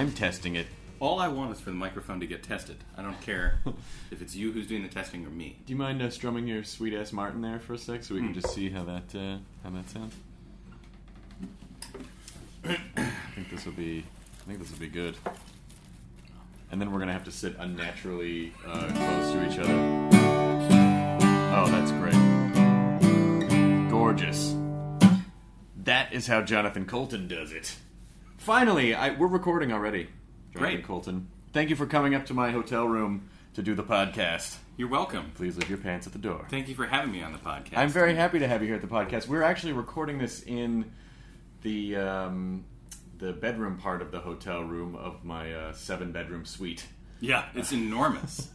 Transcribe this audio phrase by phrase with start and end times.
[0.00, 0.66] I'm testing it.
[0.98, 2.78] All I want is for the microphone to get tested.
[2.96, 3.60] I don't care
[4.10, 5.58] if it's you who's doing the testing or me.
[5.66, 8.22] Do you mind uh, strumming your sweet ass Martin there for a sec, so we
[8.22, 10.14] can just see how that uh, how that sounds?
[12.64, 12.78] I
[13.34, 14.02] think this will be.
[14.40, 15.16] I think this will be good.
[16.72, 19.74] And then we're gonna have to sit unnaturally uh, close to each other.
[21.52, 23.90] Oh, that's great.
[23.90, 24.56] Gorgeous.
[25.84, 27.76] That is how Jonathan Coulton does it.
[28.40, 30.04] Finally, I, we're recording already.
[30.54, 30.86] Jonathan Great.
[30.86, 31.28] Coulton.
[31.52, 34.56] Thank you for coming up to my hotel room to do the podcast.
[34.78, 35.30] You're welcome.
[35.34, 36.46] Please leave your pants at the door.
[36.48, 37.76] Thank you for having me on the podcast.
[37.76, 39.28] I'm very happy to have you here at the podcast.
[39.28, 40.90] We're actually recording this in
[41.60, 42.64] the um,
[43.18, 46.86] the bedroom part of the hotel room of my uh, seven bedroom suite.
[47.20, 48.48] Yeah, it's enormous.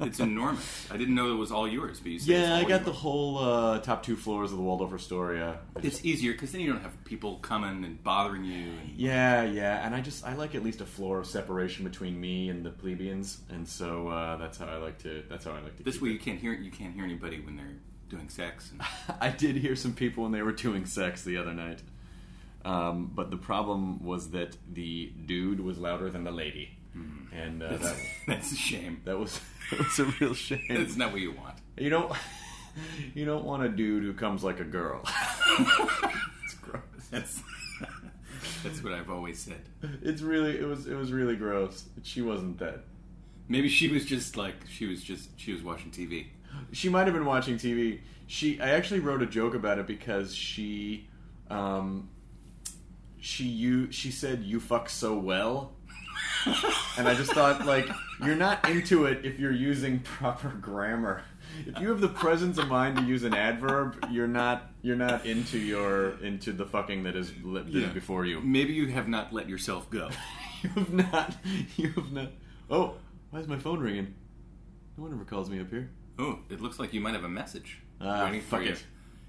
[0.00, 0.86] it's enormous.
[0.90, 2.90] I didn't know it was all yours, but you said it's Yeah, I got the
[2.90, 2.96] yours.
[3.00, 5.58] whole uh, top two floors of the Waldorf Astoria.
[5.76, 8.70] I just- It's easier because then you don't have people coming and bothering you.
[8.82, 12.18] And, yeah, yeah, and I just I like at least a floor of separation between
[12.20, 15.22] me and the plebeians, and so uh, that's how I like to.
[15.28, 15.82] That's how I like to.
[15.82, 17.76] this keep way, you can't hear you can't hear anybody when they're
[18.08, 18.70] doing sex.
[18.72, 18.80] And,
[19.20, 21.82] I did hear some people when they were doing sex the other night.
[22.64, 26.70] Um, but the problem was that the dude was louder than the lady.
[27.32, 29.00] And uh, that, that's a shame.
[29.04, 29.40] that was
[29.70, 30.64] that was a real shame.
[30.68, 31.54] That's not what you want.
[31.76, 32.12] You don't
[33.14, 35.02] you don't want a dude who comes like a girl.
[36.44, 36.82] it's gross.
[37.10, 37.42] That's
[38.62, 39.60] that's what I've always said.
[40.02, 41.84] It's really it was it was really gross.
[42.02, 42.84] She wasn't that.
[43.48, 46.26] Maybe she was just like she was just she was watching TV.
[46.72, 48.00] She might have been watching TV.
[48.26, 51.08] She I actually wrote a joke about it because she
[51.50, 52.10] um
[53.20, 55.72] she you she said you fuck so well.
[56.96, 57.88] And I just thought like
[58.24, 61.22] you're not into it if you're using proper grammar.
[61.66, 65.24] If you have the presence of mind to use an adverb, you're not you're not
[65.26, 67.86] into your into the fucking that is li- that Yeah.
[67.88, 68.40] before you.
[68.40, 70.10] Maybe you have not let yourself go.
[70.60, 71.36] You have not.
[71.76, 72.30] You have not.
[72.68, 72.94] Oh,
[73.30, 74.12] why is my phone ringing?
[74.96, 75.88] No one ever calls me up here.
[76.18, 78.72] Oh, it looks like you might have a message Ah, waiting for fuck you.
[78.72, 78.82] it.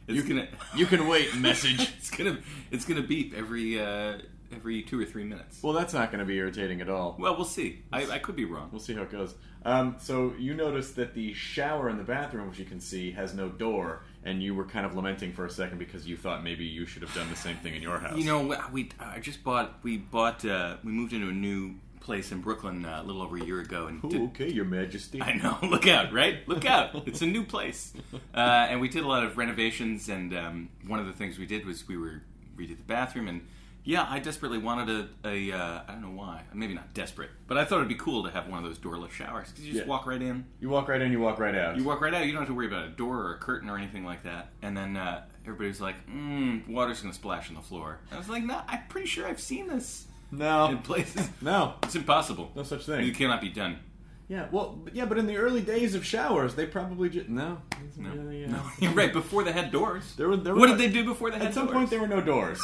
[0.07, 0.47] You gonna.
[0.75, 1.35] You can wait.
[1.35, 1.81] Message.
[1.99, 2.39] it's gonna.
[2.71, 4.17] It's gonna beep every uh,
[4.53, 5.61] every two or three minutes.
[5.61, 7.15] well, that's not going to be irritating at all.
[7.19, 7.83] Well, we'll see.
[7.91, 8.69] I, I could be wrong.
[8.71, 9.35] We'll see how it goes.
[9.65, 13.33] Um, so you noticed that the shower in the bathroom, which you can see, has
[13.33, 16.65] no door, and you were kind of lamenting for a second because you thought maybe
[16.65, 18.17] you should have done the same thing in your house.
[18.17, 19.79] You know, we I just bought.
[19.83, 20.45] We bought.
[20.45, 23.59] Uh, we moved into a new place in Brooklyn uh, a little over a year
[23.59, 25.21] ago, and Ooh, did- okay, Your Majesty.
[25.21, 25.57] I know.
[25.63, 26.47] Look out, right?
[26.47, 27.07] Look out.
[27.07, 27.94] It's a new place.
[28.33, 31.45] Uh, and we did a lot of renovations, and um, one of the things we
[31.45, 32.21] did was we were
[32.56, 33.41] redid the bathroom, and
[33.83, 37.57] yeah, I desperately wanted a, a uh, I don't know why, maybe not desperate, but
[37.57, 39.85] I thought it'd be cool to have one of those doorless showers because you just
[39.85, 39.89] Yeah.
[39.89, 40.45] walk right in.
[40.59, 41.77] You walk right in, you walk right out.
[41.77, 42.25] You walk right out.
[42.25, 44.51] You don't have to worry about a door or a curtain or anything like that.
[44.61, 48.29] And then uh, everybody was like, mm, "Water's gonna splash on the floor." I was
[48.29, 51.27] like, "No, I'm pretty sure I've seen this no, in places.
[51.41, 52.51] no, It's impossible.
[52.55, 53.07] no such thing.
[53.07, 53.79] It cannot be done."
[54.27, 57.57] Yeah, well, but- yeah, but in the early days of showers, they probably just no.
[57.97, 58.61] No, Really, no.
[58.79, 59.11] You're right.
[59.11, 60.13] Before they had doors.
[60.17, 61.49] There were, there what were- did they do before they had doors?
[61.49, 61.75] At some doors?
[61.77, 62.61] point, there were no doors.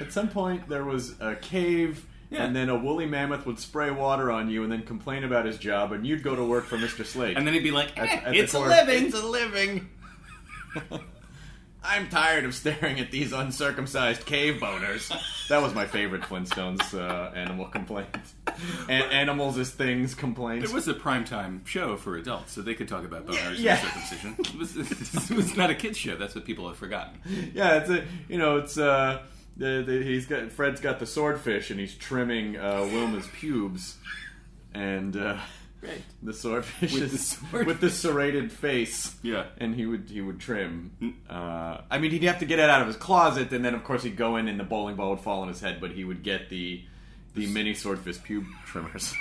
[0.00, 2.44] At some point, there was a cave, Yeah.
[2.44, 5.56] and then a woolly mammoth would spray water on you and then complain about his
[5.58, 7.04] job, and you'd go to work for Mr.
[7.04, 7.36] Slate.
[7.36, 9.88] And then he'd be like, "Eh, at the "It's a core- living." It's a living.
[11.86, 15.12] I'm tired of staring at these uncircumcised cave boners.
[15.48, 18.08] That was my favorite Flintstones uh, animal complaint.
[18.88, 20.64] An- animals as things complaint.
[20.64, 23.78] It was a primetime show for adults, so they could talk about boners Yeah.
[23.78, 24.36] and circumcision.
[24.54, 26.16] It was, it was not a kids show.
[26.16, 27.20] That's what people have forgotten.
[27.54, 29.20] yeah, it's a you know it's uh
[29.56, 33.96] the, the, he's got Fred's got the swordfish and he's trimming uh, Wilma's pubes,
[34.74, 35.38] and uh,
[35.82, 36.00] Right.
[36.22, 39.14] the swordfish With is the sword- with the serrated face.
[39.22, 39.44] Yeah.
[39.58, 40.92] and he would he would trim.
[41.28, 43.84] Uh, I mean, he'd have to get it out of his closet, and then of
[43.84, 45.80] course he'd go in, and the bowling ball would fall on his head.
[45.82, 46.82] But he would get the
[47.34, 49.12] the mini swordfish pube trimmers.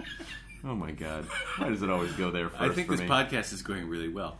[0.64, 1.26] oh my god!
[1.58, 2.60] Why does it always go there first?
[2.62, 3.06] I think for this me?
[3.06, 4.38] podcast is going really well.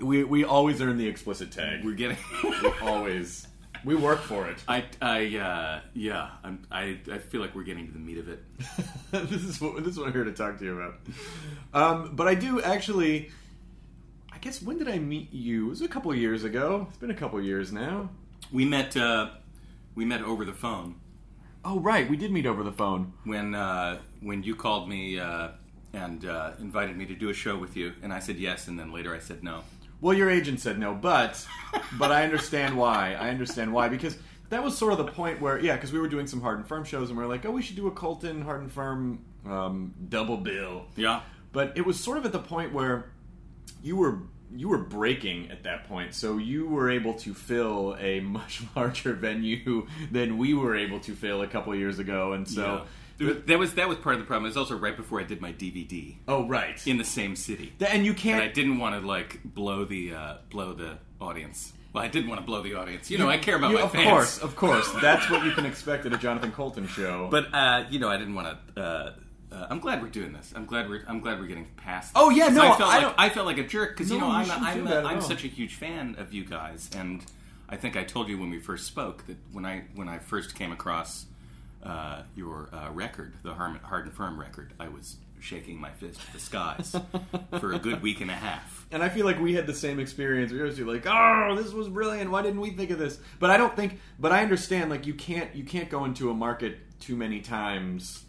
[0.00, 1.84] we we always earn the explicit tag.
[1.84, 2.16] We're getting.
[2.62, 3.47] We always
[3.84, 4.58] we work for it.
[4.66, 8.28] I, I, uh, yeah, I'm, I, I feel like we're getting to the meat of
[8.28, 8.42] it.
[9.10, 11.00] this is what this is what I'm here to talk to you about.
[11.74, 13.30] Um, but I do actually.
[14.30, 15.66] I guess when did I meet you?
[15.66, 16.86] It was a couple of years ago.
[16.88, 18.10] It's been a couple years now.
[18.52, 19.30] We met, uh,
[19.96, 20.94] we met over the phone
[21.64, 23.12] Oh right, we did meet over the phone.
[23.24, 25.48] when, uh, when you called me uh,
[25.92, 28.78] and uh, invited me to do a show with you, and I said yes, and
[28.78, 29.64] then later I said no.
[30.00, 31.46] Well, your agent said no, but
[31.98, 33.14] but I understand why.
[33.14, 34.16] I understand why because
[34.50, 36.64] that was sort of the point where yeah, because we were doing some Hard 'n
[36.64, 39.24] Phirm shows and we are like, oh, we should do a Coulton Hard 'n Phirm
[39.46, 40.86] um, double bill.
[40.96, 41.20] Yeah.
[41.52, 43.10] But it was sort of at the point where
[43.82, 44.20] you were
[44.54, 49.14] you were breaking at that point, so you were able to fill a much larger
[49.14, 52.62] venue than we were able to fill a couple years ago, and so.
[52.62, 52.84] Yeah.
[53.18, 54.44] That was that was part of the problem.
[54.44, 57.72] It was also right before I did my DVD Oh right, in the same city,
[57.78, 58.42] Th- and you can't.
[58.42, 61.72] I didn't want to like blow the uh, blow the audience.
[61.92, 63.10] Well, I didn't want to blow the audience.
[63.10, 64.06] You know, I care about you- my of fans.
[64.06, 64.92] Of course, of course.
[65.02, 67.28] That's what you can expect at a Jonathan Coulton show.
[67.30, 68.80] But uh, you know, I didn't want to.
[68.80, 69.12] Uh,
[69.50, 70.52] uh, I'm glad we're doing this.
[70.54, 71.02] I'm glad we're.
[71.08, 72.12] I'm glad we're getting past.
[72.14, 74.26] Oh, yeah, no, I felt I like I felt like a jerk because you know
[74.28, 77.24] you I'm shouldn't I'm at I'm such a huge fan of you guys, and
[77.68, 80.54] I think I told you when we first spoke that when I when I first
[80.54, 81.24] came across
[81.82, 86.18] uh, your uh, record, the Hard, Hard 'n Phirm record, I was shaking my fist
[86.26, 86.96] at the skies
[87.60, 88.86] for a good week and a half.
[88.90, 90.50] And I feel like we had the same experience.
[90.50, 92.30] We were like, "Oh, this was brilliant.
[92.30, 94.00] Why didn't we think of this?" But I don't think.
[94.18, 94.90] But I understand.
[94.90, 98.24] Like, you can't you can't go into a market too many times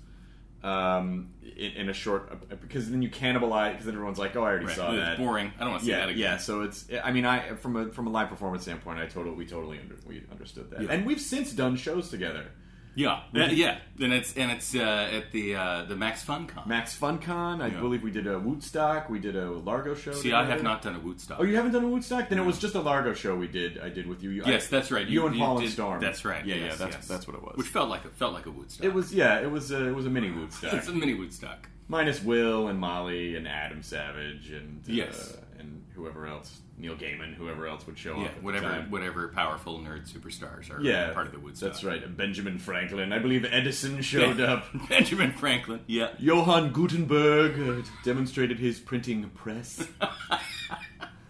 [0.63, 3.71] um, in, in a short because then you cannibalize.
[3.71, 4.75] Because then everyone's like, "Oh, I already Right.
[4.75, 5.51] saw It was that." boring.
[5.57, 6.19] I don't want to see Yeah, that again.
[6.21, 6.37] yeah.
[6.37, 6.85] So it's.
[7.03, 9.95] I mean, I from a from a live performance standpoint, I totally we totally under,
[10.05, 10.91] we understood that, Yeah.
[10.91, 12.45] and we've since done shows together.
[12.95, 13.77] Yeah, yeah, yeah.
[14.01, 14.79] And it's and it's uh,
[15.13, 16.67] at the uh, the Max Fun Con.
[16.67, 17.61] Max FunCon.
[17.61, 17.79] I Yeah.
[17.79, 19.09] believe we did a Woodstock.
[19.09, 20.11] We did a Largo show.
[20.11, 21.39] See, I have not done a Woodstock.
[21.39, 22.27] Oh, you haven't done a Woodstock?
[22.29, 23.79] Then it was just a Largo show we did.
[23.79, 24.31] I did with you.
[24.31, 25.07] You- Yes, I- that's right.
[25.07, 26.01] You, and Paul and Storm.
[26.01, 26.45] That's right.
[26.45, 26.75] Yeah, yes, yeah.
[26.85, 27.07] That's yes.
[27.07, 27.55] that's what it was.
[27.57, 28.85] Which felt like it felt like a Woodstock.
[28.85, 29.13] it was.
[29.13, 29.71] Yeah, it was.
[29.71, 30.73] A, it was a mini Woodstock.
[30.79, 31.69] It's a mini Woodstock.
[31.87, 35.37] Minus Will and Molly and Adam Savage and uh, Yes.
[35.57, 38.27] and whoever else, Neil Gaiman, whoever else would show up.
[38.27, 41.71] At whatever whatever powerful nerd superstars are Yeah, part of the Woodstock.
[41.71, 42.17] That's right.
[42.17, 43.11] Benjamin Franklin.
[43.11, 44.65] I believe Edison showed up.
[44.87, 45.81] Benjamin Franklin.
[45.87, 46.11] Yeah.
[46.19, 49.85] Johann Gutenberg uh, demonstrated his printing press.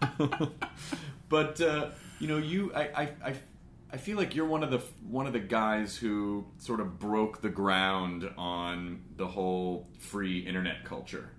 [1.28, 3.34] but uh, you know, you, I, I, I,
[3.92, 7.40] I feel like you're one of the one of the guys who sort of broke
[7.42, 11.30] the ground on the whole free internet culture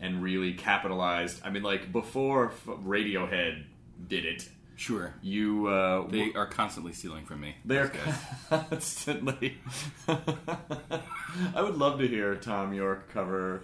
[0.00, 1.40] and really capitalized.
[1.44, 3.64] I mean, like before Radiohead
[4.08, 4.48] did it,
[4.78, 5.14] Sure.
[5.22, 7.54] you uh, They are constantly stealing from me.
[7.64, 7.90] they're
[8.50, 9.58] constantly.
[10.08, 13.62] I would love to hear Thom Yorke cover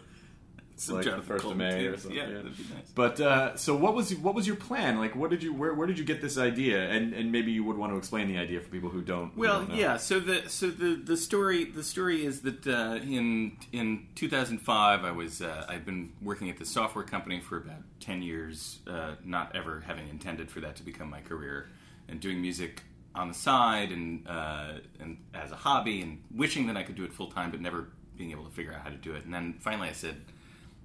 [0.82, 2.16] Some like the first of May or something.
[2.16, 2.34] Yeah, yeah.
[2.34, 2.90] that'd be nice.
[2.94, 4.98] But uh, so what was what was your plan?
[4.98, 6.88] Like, what did you where where did you get this idea?
[6.88, 9.36] And and maybe you would want to explain the idea for people who don't.
[9.36, 9.96] Well, don't yeah.
[9.96, 15.10] So the so the the story the story is that uh, in in 2005 I
[15.12, 19.54] was uh, I'd been working at the software company for about 10 years, uh, not
[19.54, 21.68] ever having intended for that to become my career,
[22.08, 22.82] and doing music
[23.14, 27.04] on the side and uh, and as a hobby, and wishing that I could do
[27.04, 29.24] it full time, but never being able to figure out how to do it.
[29.24, 30.16] And then finally I said.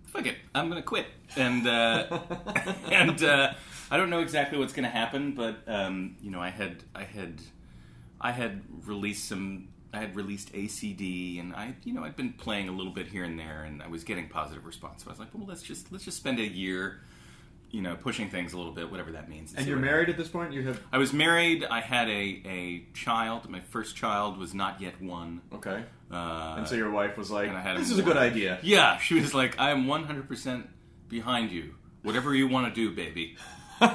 [0.08, 2.20] Fuck it, I'm gonna quit, and uh,
[2.92, 3.54] and uh,
[3.92, 7.42] I don't know exactly what's gonna happen, but um, you know, I had I had
[8.20, 9.70] I had released some.
[9.94, 13.24] I had released ACD, and I, you know, I'd been playing a little bit here
[13.24, 15.04] and there, and I was getting positive response.
[15.04, 17.02] So I was like, well, let's just let's just spend a year,
[17.70, 19.54] you know, pushing things a little bit, whatever that means.
[19.56, 20.54] And you're married at this point.
[20.54, 21.64] You have I was married.
[21.66, 23.50] I had a a child.
[23.50, 25.42] My first child was not yet one.
[25.54, 25.84] okay.
[26.12, 29.16] Uh, And so your wife was like, I "This is a good idea." yeah, she
[29.20, 30.70] was like, I am 100 percent
[31.10, 31.76] behind you.
[32.04, 33.36] Whatever you want to do, baby.
[33.82, 33.90] uh,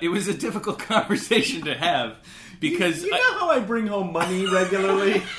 [0.00, 2.16] it was a difficult conversation to have
[2.60, 5.22] because you I- know how I bring home money regularly.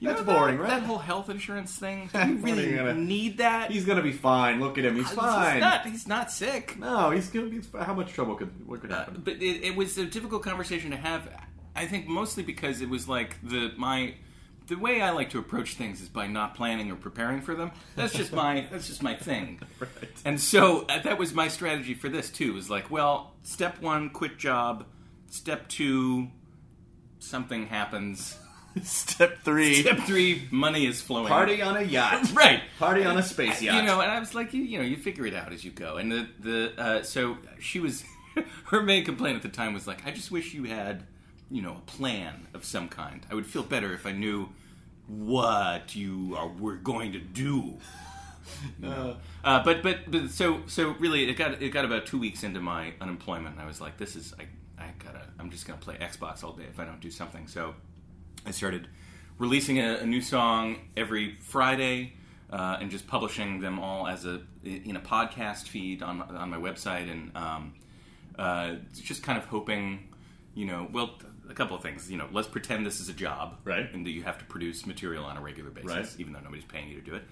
[0.00, 0.68] you that's know that- boring, right?
[0.68, 2.08] That whole health insurance thing.
[2.12, 3.70] Do you really gonna- need that?
[3.70, 4.60] he's gonna be fine.
[4.60, 4.96] Look at him.
[4.96, 5.54] He's fine.
[5.54, 5.86] He's not.
[5.86, 6.78] He's not sick.
[6.78, 7.60] No, he's gonna be.
[7.60, 7.82] Fine.
[7.84, 9.22] How much trouble could what could Uh, happen?
[9.24, 11.28] but it, it was a difficult conversation to have.
[11.74, 14.14] I think mostly because it was like the my
[14.66, 17.70] the way I like to approach things is by not planning or preparing for them.
[17.94, 19.60] That's just my that's just my thing.
[19.78, 19.90] right.
[20.24, 22.52] And so uh, that was my strategy for this too.
[22.54, 24.86] Was like, well, step one, quit job.
[25.28, 26.28] Step two,
[27.18, 28.38] something happens.
[28.82, 31.28] Step three: Step three, money is flowing.
[31.28, 32.30] party on a yacht.
[32.34, 32.62] right.
[32.78, 33.76] Party on a space yacht.
[33.76, 35.70] You know, and I was like, you, you know, you figure it out as you
[35.70, 35.96] go.
[35.96, 38.04] And the the uh, so she was
[38.66, 41.04] her main complaint at the time was like, I just wish you had,
[41.50, 43.24] you know, a plan of some kind.
[43.30, 44.48] I would feel better if I knew
[45.06, 47.78] what you are were going to do.
[48.84, 49.14] Uh,
[49.62, 52.92] but but but so so really, it got it got about two weeks into my
[53.00, 54.44] unemployment, and I was like, this is I
[54.82, 57.46] I gotta I'm just gonna play Xbox all day if I don't do something.
[57.48, 57.74] So
[58.46, 58.88] I started
[59.38, 62.14] releasing a, a new song every Friday
[62.50, 66.56] uh, and just publishing them all as a in a podcast feed on on my
[66.56, 67.74] website and um,
[68.38, 70.08] uh, just kind of hoping,
[70.54, 72.10] you know, well, a couple of things.
[72.10, 73.92] You know, let's pretend this is a job, Right.
[73.92, 76.20] And that you have to produce material on a regular basis, Right.
[76.20, 77.24] even though nobody's paying you to do it.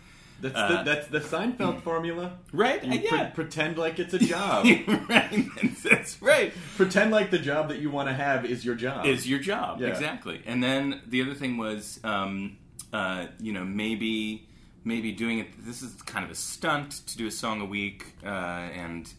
[0.44, 2.32] That's Uh, the that's the Seinfeld formula.
[2.52, 3.30] Right, You uh, pre- yeah.
[3.30, 4.66] pretend like it's a job.
[5.08, 5.48] right,
[5.82, 6.52] that's right.
[6.76, 9.06] pretend like the job that you want to have is your job.
[9.06, 9.88] is your job Yeah.
[9.88, 12.58] exactly and then the other thing was um,
[12.92, 14.46] uh, you know maybe
[14.84, 18.04] maybe doing it this is kind of a stunt to do a song a week
[18.24, 18.28] uh,
[18.84, 19.12] and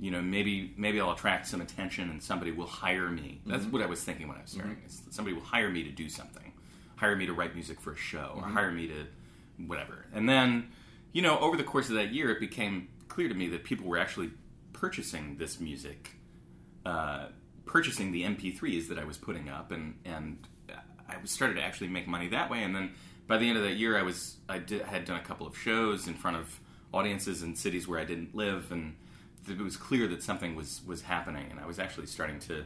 [0.00, 3.80] you know maybe maybe i'll attract some attention and somebody will hire me that's what
[3.82, 6.52] i was thinking when i was starting that somebody will hire me to do something
[6.96, 9.06] hire me to write music for a show or hire me to
[9.66, 10.68] whatever and then
[11.12, 13.86] you know over the course of that year it became clear to me that people
[13.86, 14.30] were actually
[14.72, 16.16] purchasing this music
[16.84, 17.26] uh,
[17.64, 20.46] purchasing the MP3s that I was putting up, and and
[21.08, 22.62] I started to actually make money that way.
[22.62, 22.92] And then
[23.26, 25.56] by the end of that year, I was I did, had done a couple of
[25.56, 26.60] shows in front of
[26.92, 28.96] audiences in cities where I didn't live, and
[29.48, 32.64] it was clear that something was was happening, and I was actually starting to.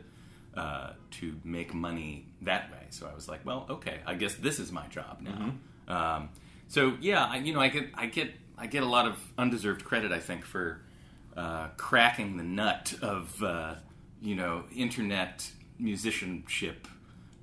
[0.56, 4.58] Uh, to make money that way, so I was like, "Well, okay, I guess this
[4.58, 5.52] is my job now."
[5.86, 6.30] Um,
[6.68, 9.84] so yeah, I, you know, I get, I get, I get a lot of undeserved
[9.84, 10.80] credit, I think, for
[11.36, 13.74] uh, cracking the nut of uh,
[14.20, 16.88] you know internet musicianship.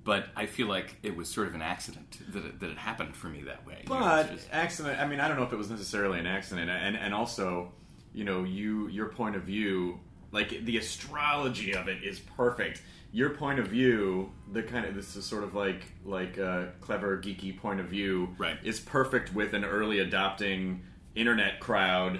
[0.06, 3.16] But I feel like it was sort of an accident that it, that it happened
[3.16, 3.84] for me that way.
[3.84, 5.00] You know, But just- accident.
[5.00, 7.72] I mean, I don't know if it was necessarily an accident, and and also,
[8.14, 10.00] you know, you your point of view,
[10.32, 12.82] like the astrology of it is perfect.
[13.14, 17.18] Your point of view, the kind of this is sort of like like a clever
[17.18, 18.58] geeky point of view, Right.
[18.64, 20.82] Is perfect with an early adopting
[21.16, 22.20] internet crowd.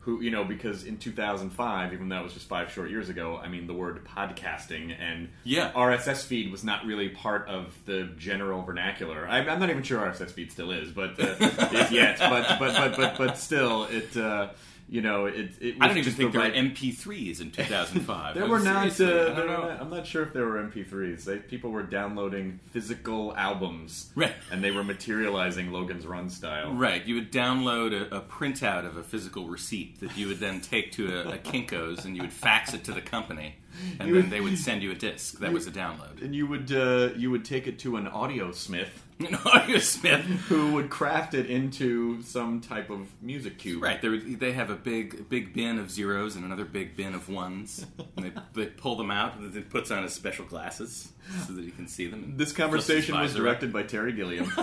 [0.00, 3.38] Who you know because in 2005, even though that was just five short years ago,
[3.40, 5.70] I mean the word podcasting and Yeah.
[5.76, 9.28] RSS feed was not really part of the general vernacular.
[9.28, 11.36] I'm, I'm not even sure RSS feed still is, but uh,
[11.72, 12.18] is yet.
[12.18, 14.48] But but but but but still, it uh,
[14.92, 15.52] you know it.
[15.60, 18.34] it I don't even think the there were MP3s in 2005.
[18.34, 18.86] There were not.
[19.00, 19.68] Uh, I there don't were know.
[19.68, 21.24] not- I'm not sure if there were MP3s.
[21.24, 24.34] They, people were downloading physical albums, Right.
[24.50, 28.96] And they were materializing Logan's Run style, Right, you would download a, a printout of
[28.98, 32.32] a physical receipt that you would then take to a, a Kinkos and you would
[32.32, 33.54] fax it to the company,
[33.98, 35.38] and You then would- they would send you a disc.
[35.38, 36.22] That was a download.
[36.22, 40.24] And you would uh, you would take it to an audio smith An audio smith.
[40.48, 43.82] who would craft it into some type of music cube.
[43.82, 47.28] Right, they they have a big big bin of zeros and another big bin of
[47.28, 47.86] ones,
[48.16, 51.12] and they, they pull them out and it puts on his special glasses
[51.46, 52.34] so that you can see them.
[52.36, 54.52] This conversation was directed by Terry Gilliam.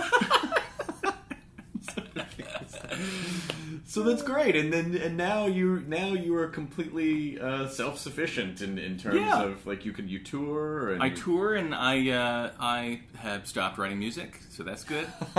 [3.86, 8.60] so that's great, and then and now you now you are completely uh, self sufficient
[8.62, 9.42] in, in terms Yeah.
[9.44, 13.78] of like you can you tour and I tour and I uh, I have stopped
[13.78, 15.06] writing music, so that's good.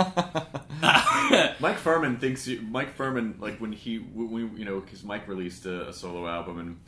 [1.60, 5.28] Mike Phirman thinks you, Mike Phirman like when he when we you know because Mike
[5.28, 6.78] released a, a solo album and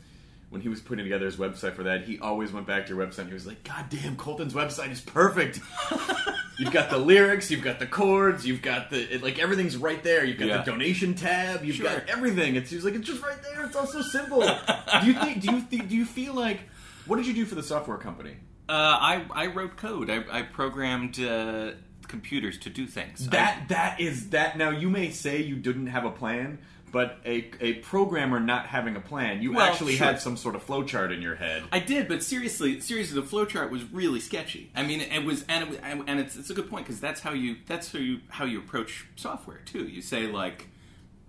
[0.49, 3.05] when he was putting together his website for that he always went back to your
[3.05, 5.59] website and he was like God damn Coulton's website is perfect.
[6.57, 10.01] you've got the lyrics, you've got the chords, you've got the it, like everything's right
[10.03, 10.23] there.
[10.25, 10.57] You've got Yeah.
[10.59, 11.85] the donation tab, you've Sure.
[11.85, 12.55] got everything.
[12.55, 13.65] It's he's like it's just right there.
[13.65, 14.41] It's all so simple.
[14.41, 15.41] do you think?
[15.41, 15.89] Do you think?
[15.89, 16.61] Do you feel like?
[17.05, 18.37] What did you do for the software company?
[18.67, 20.09] Uh, I I wrote code.
[20.09, 21.71] I, I programmed uh,
[22.07, 23.29] computers to do things.
[23.29, 24.57] That that is that.
[24.57, 26.57] Now you may say you didn't have a plan,
[26.95, 30.05] but a a programmer not having a plan, you Well, actually sure.
[30.07, 31.63] had some sort of flowchart in your head.
[31.71, 34.71] I did, but seriously, seriously, the flowchart was really sketchy.
[34.73, 37.19] I mean, it was, and it, was- and it's, it's a good point because that's
[37.19, 39.83] how you that's how you how you approach software too.
[39.95, 40.67] You say like,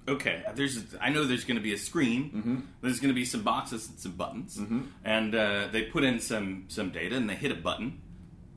[0.07, 2.57] okay, there's I know there's going to be a screen, Mm-hmm.
[2.83, 4.61] there's going to be some boxes and some buttons,
[5.05, 8.01] and uh, they put in some some data and they hit a button,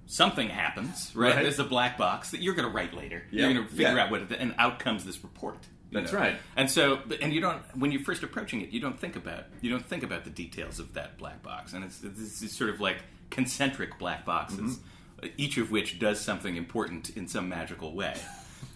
[0.05, 1.33] something happens, right?
[1.33, 1.41] Right.
[1.43, 3.23] There's a black box that you're going to write later.
[3.31, 3.45] Yeah.
[3.45, 4.03] You're going to figure Yeah.
[4.03, 5.57] out what it, and out comes this report.
[5.91, 6.19] That's know?
[6.19, 6.35] right.
[6.55, 9.69] And so, and you don't when you're first approaching it, you don't think about you
[9.71, 12.79] don't think about the details of that black box, and it's this is sort of
[12.79, 12.97] like
[13.29, 15.27] concentric black boxes, Mm-hmm.
[15.37, 18.15] each of which does something important in some magical way.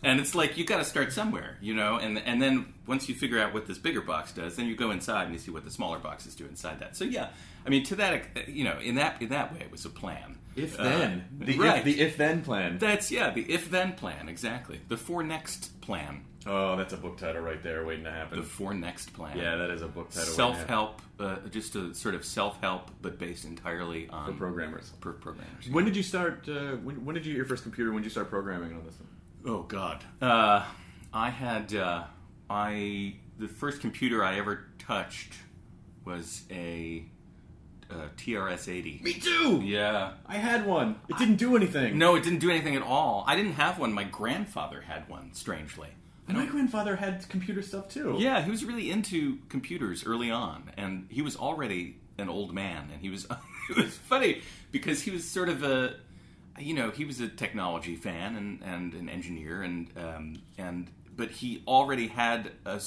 [0.02, 3.16] And it's like you've got to start somewhere, you know, and and then once you
[3.16, 5.64] figure out what this bigger box does, then you go inside and you see what
[5.66, 6.96] the smaller boxes do inside that.
[6.98, 7.30] So yeah,
[7.66, 10.38] I mean, to that, you know, in that in that way, it was a plan.
[10.56, 11.78] If Uh, then the right.
[11.80, 12.78] if, the if then plan.
[12.80, 14.80] That's yeah, the if then plan exactly.
[14.90, 16.24] The for next plan.
[16.46, 18.40] Oh, that's a book title right there, waiting to happen.
[18.40, 19.38] The Four next plan.
[19.38, 20.34] yeah, that is a book title.
[20.34, 24.90] Self help, uh, just a sort of self help, but based entirely on for programmers.
[25.02, 25.70] per programmers.
[25.70, 26.48] When did you start?
[26.48, 27.92] Uh, when, when did you your first computer?
[27.92, 29.56] When did you start programming on this one?
[29.56, 30.66] Oh God, uh,
[31.14, 32.04] I had uh,
[32.50, 35.34] I the first computer I ever touched
[36.06, 37.06] was a
[37.92, 39.00] uh, TRS eighty.
[39.04, 39.62] Me too.
[39.64, 40.14] Yeah.
[40.26, 40.96] I had one.
[41.10, 41.98] It didn't do anything.
[41.98, 43.24] No, it didn't do anything at all.
[43.28, 43.94] I didn't have one.
[43.94, 45.34] My grandfather had one.
[45.34, 45.90] Strangely.
[46.28, 48.16] My grandfather had computer stuff too.
[48.20, 52.90] Yeah, he was really into computers early on, and he was already an old man.
[52.92, 53.28] And he was
[53.70, 55.96] it was funny because he was sort of a
[56.60, 61.32] you know he was a technology fan and, and an engineer and um, and but
[61.32, 62.80] he already had a,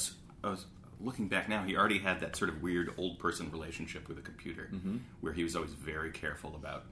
[0.43, 0.57] a
[1.01, 4.21] looking back now he already had that sort of weird old person relationship with a
[4.21, 4.69] computer
[5.21, 6.85] where he was always very careful about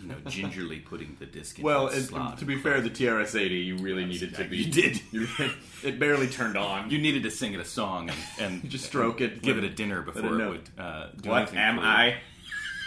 [0.00, 2.38] you know gingerly putting the disk in Well, slot.
[2.38, 4.58] to be fair, the TRS-80 you really needed to be.
[4.58, 5.00] You did.
[5.12, 5.26] You,
[5.84, 6.90] it barely turned on.
[6.90, 9.64] you needed to sing it a song and, and Just stroke and it, give it
[9.64, 11.78] a dinner before it it, would uh, do what anything am.
[11.80, 12.16] I?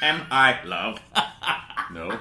[0.02, 1.00] Am I love?
[1.94, 2.18] no.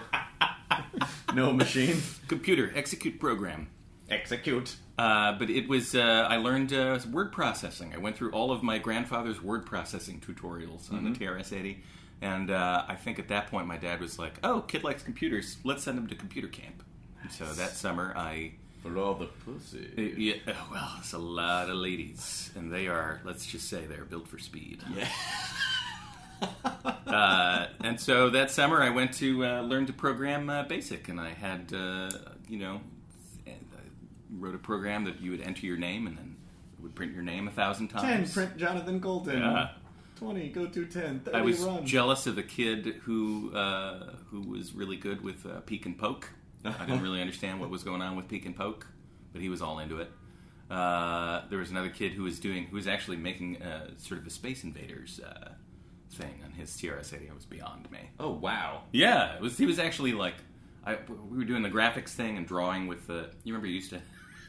[1.34, 1.96] No machine.
[2.28, 3.68] Computer execute program.
[4.10, 4.76] Execute.
[4.98, 7.92] Uh, but it was uh, I learned uh, word processing.
[7.94, 11.78] I went through all of my grandfather's word processing tutorials on the TRS-80,
[12.20, 15.56] and uh, I think at that point my dad was like, "Oh, kid likes computers.
[15.64, 16.82] Let's send him to computer camp."
[17.22, 18.52] And so that summer I.
[18.82, 20.14] For all the pussy.
[20.18, 24.04] Yeah, uh, well, it's a lot of ladies, and they are, let's just say, they're
[24.04, 24.82] built for speed.
[24.94, 25.08] Yeah.
[27.06, 31.18] uh, and so that summer, I went to uh, learn to program uh, BASIC, and
[31.18, 32.10] I had, uh,
[32.46, 32.82] you know,
[33.46, 33.52] I
[34.38, 36.36] wrote a program that you would enter your name, and then
[36.76, 38.34] it would print your name a thousand times.
[38.34, 39.38] print Jonathan Coulton.
[39.38, 39.68] Yeah.
[40.16, 41.20] 20, go to 10.
[41.20, 41.84] 30, I was run.
[41.86, 46.30] jealous of the kid who uh, who was really good with uh, peek and poke.
[46.64, 48.86] I didn't really understand what was going on with peek and poke,
[49.32, 50.10] but he was all into it.
[50.70, 54.26] Uh, there was another kid who was doing who was actually making uh, sort of
[54.26, 55.50] a Space Invaders uh,
[56.10, 57.28] thing on his TRS-80.
[57.28, 57.98] It was beyond me.
[58.18, 58.82] oh, wow.
[58.92, 59.58] Yeah, it was.
[59.58, 60.36] He was actually like,
[60.86, 60.96] I,
[61.30, 63.30] we were doing the graphics thing and drawing with the.
[63.44, 64.00] You remember you used to.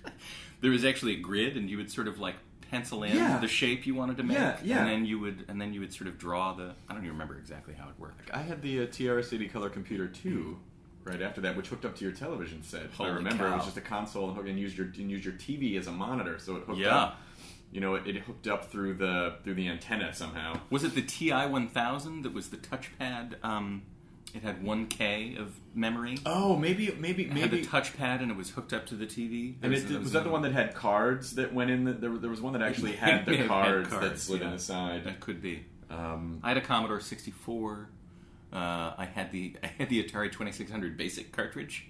[0.61, 2.35] there was actually a grid, and you would sort of like
[2.75, 3.37] pencil in Yeah.
[3.39, 4.79] the shape you wanted to make, Yeah, yeah.
[4.79, 6.73] and then you would, and then you would sort of draw the.
[6.89, 8.29] I don't even remember exactly how it worked.
[8.31, 10.59] I had the uh, TRS-80 color computer too.
[11.03, 12.81] Right after that, which hooked up to your television set.
[12.85, 15.11] If I Holy remember, it was just a console and, hook- and used your and
[15.11, 16.95] used your TV as a monitor, so it hooked Yeah.
[16.97, 17.21] up.
[17.71, 20.59] You know, it, it hooked up through the through the antenna somehow.
[20.71, 23.35] Was it the TI 1000 that was the touchpad?
[23.43, 23.83] Um,
[24.35, 26.17] it had 1K of memory.
[26.25, 27.61] Oh, maybe maybe It had maybe.
[27.61, 29.55] the touchpad, and it was hooked up to the TV.
[29.61, 31.85] and it, there was that the one that had cards that went in?
[31.85, 34.47] The, there, there was one that actually had the have had cards, that slid yeah.
[34.47, 35.03] in the side.
[35.05, 35.65] That could be.
[35.89, 37.89] Um, I had a Commodore 64.
[38.53, 38.57] Uh,
[38.97, 41.87] I had the I had the Atari 2600 Basic cartridge,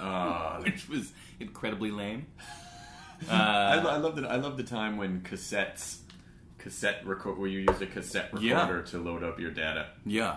[0.00, 2.26] uh, which was incredibly lame.
[3.30, 5.98] I, Uh, lo- I love the I love the time when cassettes,
[6.58, 8.60] cassette record where you used a cassette Yeah.
[8.60, 9.88] recorder to load up your data.
[10.04, 10.36] yeah,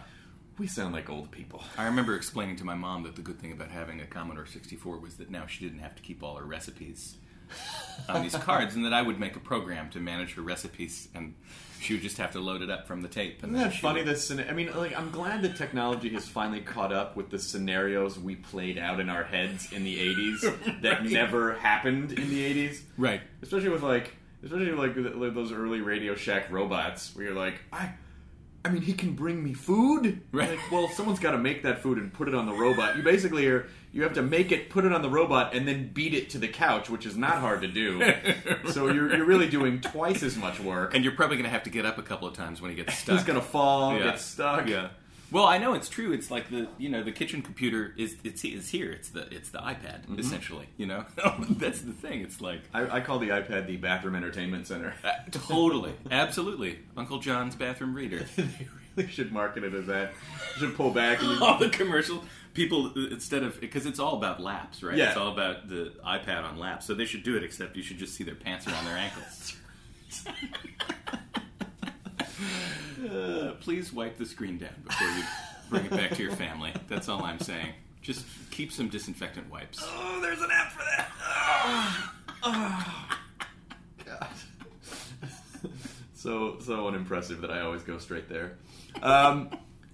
[0.60, 1.64] We sound like old people.
[1.78, 5.00] I remember explaining to my mom that the good thing about having a Commodore 64
[5.00, 7.16] was that now she didn't have to keep all her recipes
[8.10, 11.34] on these cards, and that I would make a program to manage her recipes, and
[11.80, 13.42] she would just have to load it up from the tape.
[13.42, 14.04] And Isn't that funny?
[14.04, 17.40] would- That I mean, like, I'm glad that technology has finally caught up with the
[17.40, 20.42] scenarios we played out in our heads in the '80s
[20.82, 21.10] that Right.
[21.10, 22.82] never happened in the '80s.
[22.98, 23.22] right.
[23.42, 24.80] Especially with like, especially with,
[25.16, 27.92] like those early Radio Shack robots, where you're like, I.
[28.66, 30.22] I mean, he can bring me food.
[30.32, 30.50] Right.
[30.50, 32.98] Like, well, someone's got to make that food and put it on the robot.
[32.98, 33.68] You basically are.
[33.92, 36.38] You have to make it, put it on the robot, and then beat it to
[36.38, 38.00] the couch, which is not hard to do.
[38.72, 40.94] so you're, you're really doing twice as much work.
[40.94, 42.78] And you're probably going to have to get up a couple of times when he
[42.78, 43.16] gets stuck.
[43.16, 44.04] He's gonna fall, Yeah.
[44.04, 44.68] get stuck.
[44.68, 44.90] Yeah.
[45.32, 46.12] Well, I know it's true.
[46.12, 48.92] It's like the you know the kitchen computer is it's is here.
[48.92, 50.20] It's the it's the iPad Mm-hmm.
[50.20, 50.68] essentially.
[50.78, 51.06] You know
[51.50, 52.22] that's the thing.
[52.22, 54.94] It's like I, I call the iPad the bathroom entertainment center.
[55.04, 58.26] uh, totally, absolutely, Uncle John's bathroom reader.
[58.36, 58.48] they
[58.96, 60.14] really should market it as that.
[60.58, 61.22] Should pull back.
[61.22, 62.24] And all the commercial
[62.56, 64.98] people instead of because it's all about laps, right?
[64.98, 65.10] Yeah.
[65.10, 66.86] It's all about the iPad on laps.
[66.88, 67.44] So they should do it.
[67.44, 69.56] Except you should just see their pants around their ankles.
[73.04, 75.24] Uh, please wipe the screen down before you
[75.70, 76.74] bring it back to your family.
[76.88, 77.74] That's all I'm saying.
[78.02, 79.80] Just keep some disinfectant wipes.
[79.84, 81.08] Oh, there's an app for that.
[82.44, 83.10] Oh,
[84.06, 84.28] God.
[86.14, 88.58] so so unimpressive that I always go straight there.
[89.02, 89.50] Um,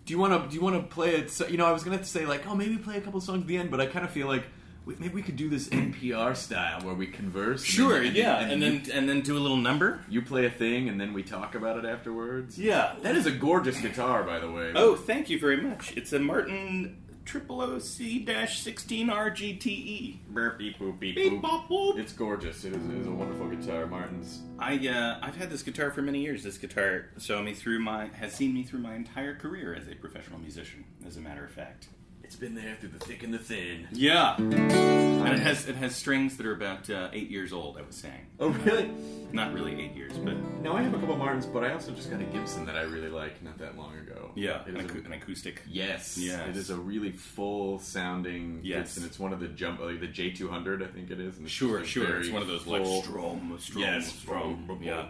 [0.05, 1.31] do you want to do you want to play it?
[1.31, 3.47] So, you know, I was gonna say like, oh, maybe play a couple songs at
[3.47, 4.45] the end, but I kind of feel like
[4.86, 7.62] maybe we could do this NPR style where we converse.
[7.62, 10.00] and Sure, then- yeah, and then and then do a little number.
[10.10, 12.58] you play a thing, and then we talk about it afterwards.
[12.60, 12.95] Yeah.
[13.02, 14.71] that is a gorgeous guitar, by the way.
[14.76, 15.93] Oh, thank you very much.
[15.98, 20.19] It's a Martin Triple OC dash sixteen RGTE.
[20.30, 21.41] Burp, beep, boop, beep, Beep, boop.
[21.41, 21.98] bop, boop.
[21.98, 22.63] It's gorgeous.
[22.65, 23.88] It is, it is a wonderful guitar.
[23.88, 26.43] Martin's I uh, I've had this guitar for many years.
[26.43, 29.95] This guitar saw me through my has seen me through my entire career as a
[29.95, 30.84] professional musician.
[31.08, 31.88] As a matter of fact.
[32.25, 33.88] It's been there through the thick and the thin.
[33.91, 37.77] Yeah, and it has it has strings that are about uh, eight years old.
[37.77, 38.89] I was saying, Oh, really?
[39.31, 40.33] not really eight years, but
[40.63, 42.81] No, I have a couple Martins, but I also just got a Gibson that I
[42.81, 44.31] really like not that long ago.
[44.35, 45.61] yeah, It an, is a- acou- an acoustic.
[45.69, 46.47] yes, Yes.
[46.49, 48.88] It is a really full sounding Yes.
[48.95, 49.05] Gibson.
[49.05, 51.38] It's one of the jump, like the J200, I think it is.
[51.38, 52.07] And it's Sure, just a sure.
[52.07, 54.79] very It's one of those like full- strum, strum, Yes, strum.
[54.81, 55.05] Yeah,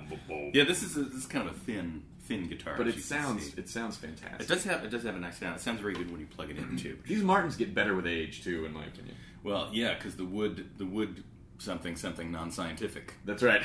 [0.54, 0.66] yeah.
[0.66, 2.76] This is a, this is kind of a thin, thin guitar.
[2.78, 3.54] But it sounds see.
[3.58, 4.42] it sounds fantastic.
[4.42, 5.56] It does have it does have a nice sound.
[5.58, 6.98] It sounds very good when you plug it in too.
[7.08, 9.16] These Martins get better with age too, in my opinion.
[9.44, 11.24] Well, yeah, because the wood, the wood,
[11.60, 13.14] something something non-scientific.
[13.26, 13.64] That's right.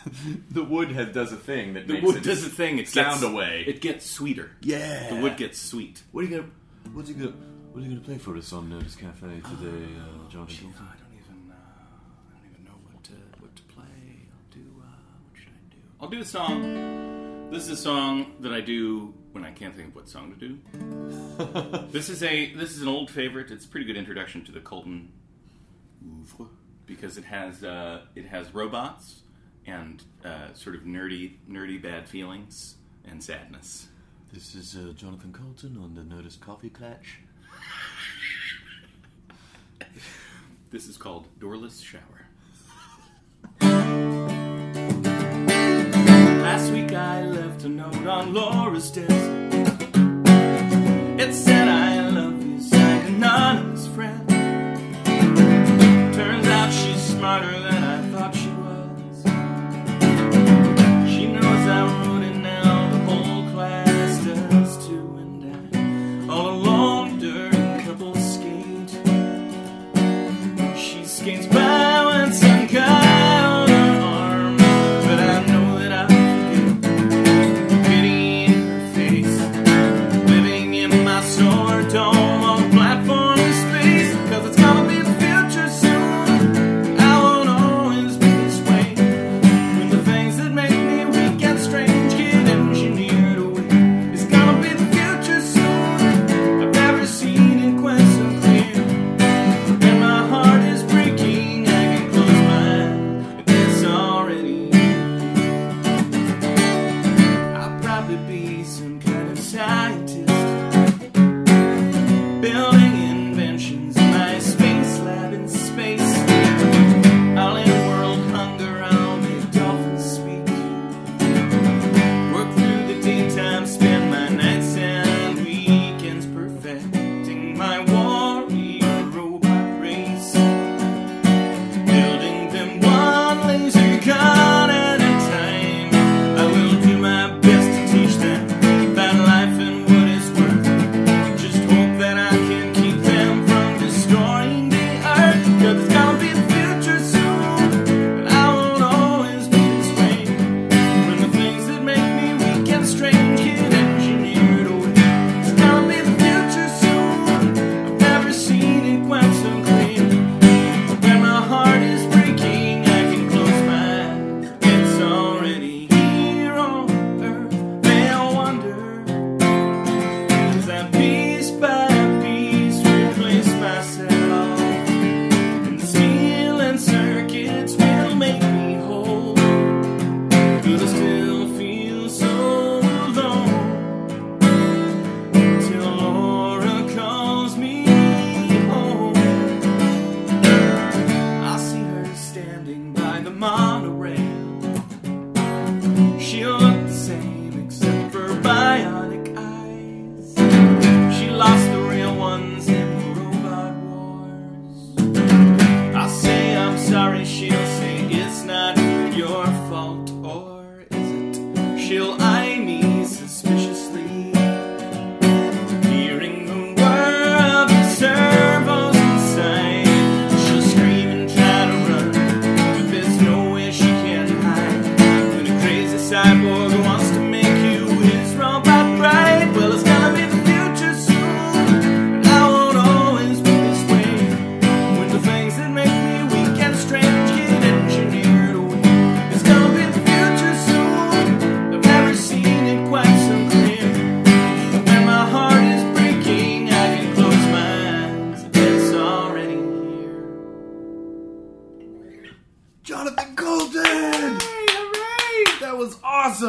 [0.50, 2.78] the wood has does a thing that The makes wood it does a thing.
[2.78, 3.64] It sound gets, away.
[3.66, 4.50] It gets sweeter.
[4.62, 5.08] yeah.
[5.14, 6.02] The wood gets sweet.
[6.12, 6.50] What are you gonna?
[6.92, 7.30] What's he gonna?
[7.72, 10.74] What are you gonna play for us on Nerdist Cafe today, uh, Jonathan?
[10.76, 13.84] I don't even, uh, I don't even know what to what to play.
[13.84, 14.66] I'll do.
[14.80, 14.86] Uh,
[15.30, 15.78] what should I do?
[16.00, 17.19] I'll do a song.
[17.50, 20.38] This is a song that I do when I can't think of what song to
[20.38, 20.58] do.
[21.90, 23.50] this is a this is an old favorite.
[23.50, 25.10] It's a pretty good introduction to the Coulton
[26.06, 26.46] oeuvre
[26.86, 29.22] because it has uh, it has robots
[29.66, 33.88] and uh, sort of nerdy nerdy bad feelings and sadness.
[34.32, 37.18] This is uh, Jonathan Coulton on the Nerdist Coffee Clutch.
[40.70, 42.28] This is called Doorless Shower.
[46.52, 49.08] Last week I left a note on Laura's desk.
[51.22, 54.28] It said, I love you, signed anonymous friend.
[56.12, 57.69] Turns out she's smarter than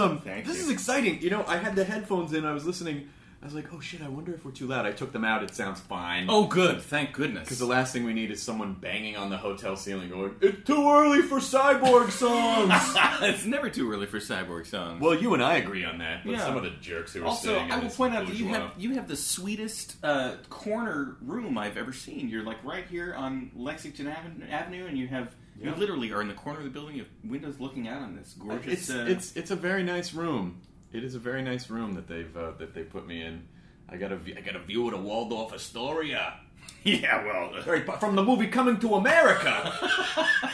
[0.01, 0.19] awesome.
[0.19, 0.63] Thank this you.
[0.63, 1.21] is exciting.
[1.21, 2.45] You know, I had the headphones in.
[2.45, 3.09] I was listening.
[3.41, 4.03] I was like, oh shit!
[4.03, 4.85] I wonder if we're too loud.
[4.85, 5.41] I took them out.
[5.41, 6.27] It sounds fine.
[6.29, 6.79] Oh, good.
[6.79, 7.45] Thank goodness.
[7.45, 10.63] Because the last thing we need is someone banging on the hotel ceiling going, It's
[10.67, 12.71] too early for cyborg songs!
[13.23, 15.01] it's never too early for cyborg songs.
[15.01, 16.45] well, you and I agree on that, but Yeah.
[16.45, 18.91] some of the jerks who are also, I will point out that you have you
[18.93, 22.29] have the sweetest uh, corner room I've ever seen.
[22.29, 25.69] You're like right here on Lexington Avenue, and you have Yeah.
[25.69, 26.95] you literally are in the corner of the building.
[26.95, 28.74] You have windows looking out on this gorgeous.
[28.74, 30.62] It's, uh, it's, it's a very nice room.
[30.91, 33.47] It is a very nice room that they've uh, that they put me in.
[33.88, 36.39] I got a I got a view of the Waldorf Astoria.
[36.84, 37.26] yeah.
[37.26, 39.74] Well, Very from the movie Coming to America.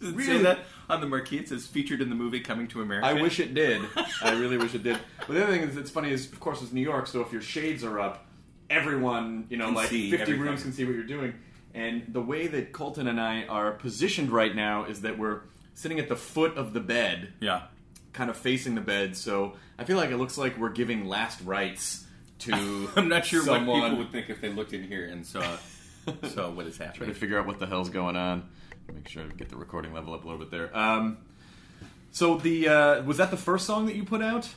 [0.00, 0.14] really?
[0.14, 0.42] Really?
[0.42, 3.06] that on the marquee it says featured in the movie Coming to America.
[3.06, 3.82] I wish it did.
[4.22, 4.98] I really wish it did.
[5.18, 7.06] But the other thing is, it's funny is, of course, it's New York.
[7.06, 8.26] So if your shades are up,
[8.70, 10.40] everyone, you know, Can like fifty everything.
[10.40, 11.34] rooms can see what you're doing.
[11.74, 15.40] And the way that Coulton and I are positioned right now is that we're
[15.74, 17.62] sitting at the foot of the bed, Yeah.
[18.12, 19.16] kind of facing the bed.
[19.16, 22.04] So I feel like it looks like we're giving last rites
[22.40, 22.88] to.
[22.96, 23.80] I'm not sure what someone.
[23.82, 25.42] people would think if they looked in here and saw
[26.28, 26.98] saw what is happening?
[26.98, 28.48] Trying to figure out what the hell's going on.
[28.92, 30.76] Make sure to get the recording level up a little bit there.
[30.76, 31.16] Um,
[32.12, 34.48] so the uh, was that the first song that you put out?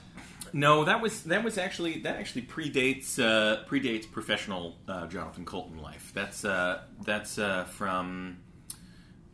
[0.54, 5.78] No, that was that was actually that actually predates uh, predates professional uh, Jonathan Coulton
[5.78, 6.12] life.
[6.14, 8.38] That's uh, that's uh, from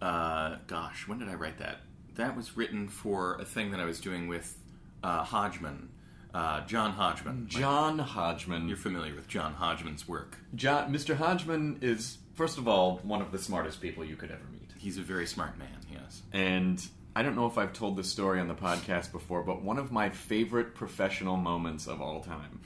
[0.04, 1.78] uh, gosh, when did I write that?
[2.16, 4.58] That was written for a thing that I was doing with
[5.02, 5.90] uh, Hodgman,
[6.34, 7.48] uh, John Hodgman.
[7.48, 8.68] John Hodgman.
[8.68, 10.38] You're familiar with John Hodgman's work.
[10.56, 11.16] John, Mr.
[11.16, 14.72] Hodgman is, first of all, one of the smartest people you could ever meet.
[14.78, 15.80] He's a very smart man.
[15.90, 16.22] Yes.
[16.34, 19.78] And I don't know if I've told this story on the podcast before, but one
[19.78, 22.60] of my favorite professional moments of all time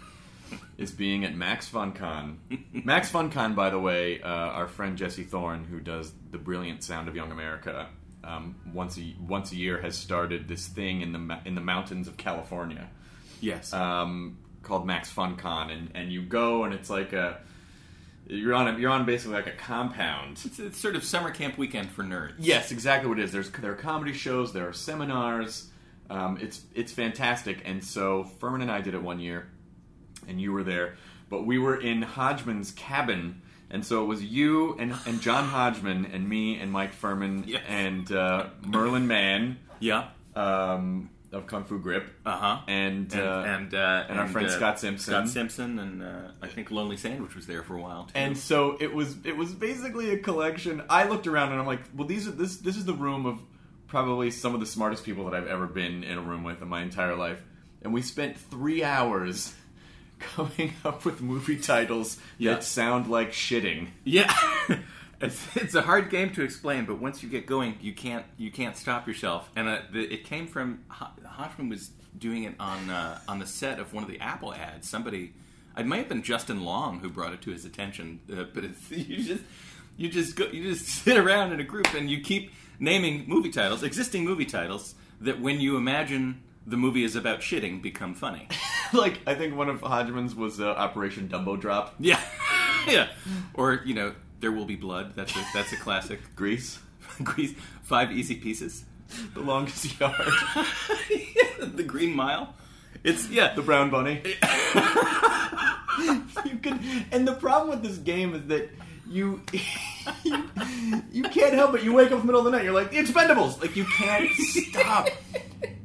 [0.78, 2.38] is being at Max FunCon.
[2.86, 7.10] Max FunCon, by the way, uh, our friend Jesse Thorn, who does the brilliant Sound
[7.10, 7.88] of Young America,
[8.24, 12.08] um, once a once a year has started this thing in the in the mountains
[12.08, 12.90] of California
[13.42, 13.72] Yes.
[13.74, 17.40] um, called Max FunCon, and, and you go and it's like a
[18.30, 20.40] you're on a, you're on basically like a compound.
[20.46, 22.34] it's, it's sort of summer camp weekend for nerds.
[22.40, 23.32] Yes, exactly what it is.
[23.32, 25.70] There's there are comedy shows, there are seminars.
[26.10, 29.48] Um, it's it's fantastic, and so Phirman and I did it one year,
[30.28, 30.96] and you were there,
[31.30, 36.06] but we were in Hodgman's cabin, and so it was you and, and John Hodgman
[36.06, 37.62] and me and Mike Phirman Yes.
[37.68, 40.08] and uh, Merlin Mann Yeah.
[40.36, 42.60] um, of Kung Fu Grippe, Uh huh.
[42.68, 45.13] and and uh, and, uh, and our friend uh, Scott Simpson.
[45.13, 48.12] Scott Simpson, and uh, I think Lonely Sandwich was there for a while too.
[48.16, 50.84] And so it was it was basically a collection.
[50.90, 53.40] I looked around and I'm like, well, these are this this is the room of
[53.88, 56.68] probably some of the smartest people that I've ever been in a room with in
[56.68, 57.42] my entire life.
[57.82, 59.54] And we spent three hours
[60.20, 62.54] coming up with movie titles Yeah.
[62.56, 63.90] that sound like shitting.
[64.04, 64.34] yeah,
[65.19, 68.51] it's, it's a hard game to explain, but once you get going, you can't you
[68.51, 69.49] can't stop yourself.
[69.56, 73.47] And uh, the, it came from Ho- Hodgman was doing it on uh, on the
[73.47, 74.88] set of one of the Apple ads.
[74.88, 75.34] Somebody,
[75.77, 78.91] it might have been Justin Long who brought it to his attention, uh, but it's,
[78.91, 79.43] you just
[79.97, 83.51] you just go you just sit around in a group and you keep naming movie
[83.51, 88.47] titles, existing movie titles that when you imagine the movie is about shitting become funny.
[88.93, 91.95] like I think one of Hodgman's was uh, Operation Dumbo Drop.
[91.99, 92.21] Yeah,
[92.88, 93.08] yeah.
[93.53, 95.13] Or you know, there will be blood.
[95.15, 96.19] That's a that's a classic.
[96.36, 96.80] Grease,
[97.23, 98.86] Grease, five easy pieces.
[99.34, 100.15] The Longest Yard,
[101.60, 102.54] the Green Mile.
[103.04, 103.54] It's yeah.
[103.54, 104.21] The Brown Bunny.
[106.45, 108.69] you can, and the problem with this game is that
[109.10, 109.41] you,
[110.24, 110.43] you
[111.12, 111.84] you can't help it.
[111.84, 112.63] You wake up in the middle of the night.
[112.63, 113.62] You're like the Expendables.
[113.62, 115.10] Like you can't stop.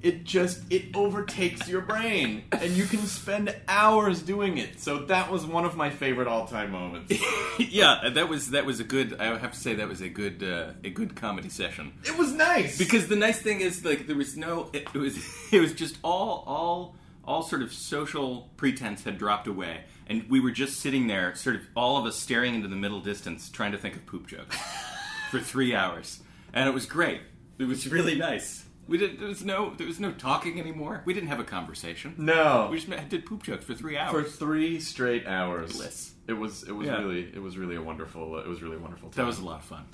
[0.02, 4.80] It just it overtakes your brain, and you can spend hours doing it.
[4.80, 7.14] So that was one of my favorite all time moments.
[7.58, 9.20] yeah, that was that was a good.
[9.20, 11.92] I have to say that was a good uh, a good comedy session.
[12.04, 15.16] It was nice Because the nice thing is like there was no it, it was
[15.52, 20.40] it was just all all all sort of social pretense had dropped away and we
[20.40, 23.72] were just sitting there sort of all of us staring into the middle distance trying
[23.72, 24.56] to think of poop jokes
[25.30, 26.20] for 3 hours
[26.52, 27.20] and it was great
[27.58, 31.14] it was really nice we did there was no there was no talking anymore we
[31.14, 34.12] didn't have a conversation no we just did poop jokes for 3 hours.
[34.12, 35.76] for three straight hours.
[35.76, 36.12] Bliss.
[36.26, 36.98] It was it was Yeah.
[36.98, 39.10] really it was really a wonderful it was really wonderful.
[39.10, 39.84] that was a lot of fun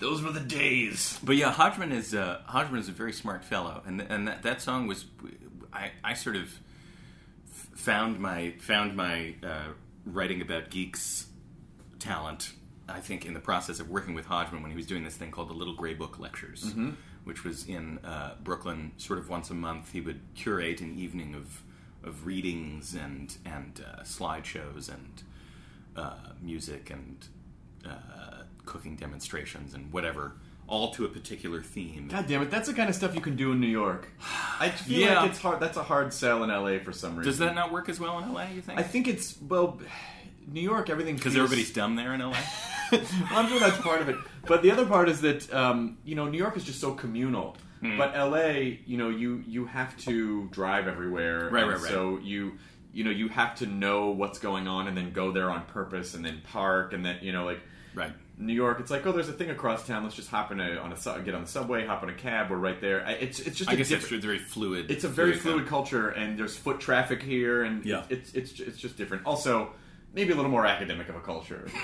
[0.00, 1.18] those were the days.
[1.22, 4.62] But yeah, Hodgman is uh, Hodgman is a very smart fellow, and and that, that
[4.62, 5.04] song was,
[5.72, 6.58] I, I sort of
[7.80, 9.68] found my found my uh,
[10.04, 11.26] writing about geeks
[11.98, 12.52] talent.
[12.88, 15.30] I think in the process of working with Hodgman when he was doing this thing
[15.30, 16.74] called the Little Gray Book Lectures,
[17.24, 19.92] which was in uh, Brooklyn, sort of once a month.
[19.92, 21.62] He would curate an evening of
[22.02, 25.22] of readings and and uh, slideshows and
[25.96, 27.26] uh, music and
[27.86, 30.34] uh, cooking demonstrations and whatever,
[30.70, 32.08] all to a particular theme.
[32.08, 34.08] God damn it, that's the kind of stuff you can do in New York.
[34.60, 35.20] I feel Yeah.
[35.22, 35.60] like it's hard.
[35.60, 37.24] That's a hard sell in LA for some reason.
[37.30, 38.44] Does that not work as well in LA?
[38.54, 38.78] You think?
[38.78, 39.80] I think it's well,
[40.50, 40.88] New York.
[40.88, 42.36] Everything because feels- everybody's dumb there in LA.
[42.92, 43.02] well,
[43.32, 44.16] I'm sure that's part of it.
[44.46, 47.56] But the other part is that um, you know New York is just so communal.
[47.80, 47.96] Hmm.
[47.98, 51.90] But LA, you know, you you have to drive everywhere, Right, right, right.
[51.90, 52.58] So you
[52.92, 56.14] you know you have to know what's going on and then go there on purpose
[56.14, 57.60] and then park and then you know like
[57.94, 58.12] right.
[58.40, 60.02] New York, it's like oh, there's a thing across town.
[60.02, 62.14] Let's just hop in a on a su- get on the subway, hop on a
[62.14, 62.50] cab.
[62.50, 63.04] We're right there.
[63.06, 64.24] I- It's it's just I a guess it's different.
[64.24, 64.90] very fluid.
[64.90, 68.04] It's a very fluid culture, and there's foot traffic here, and Yeah.
[68.08, 69.26] it's it's it's just different.
[69.26, 69.72] Also,
[70.14, 71.68] maybe a little more academic of a culture.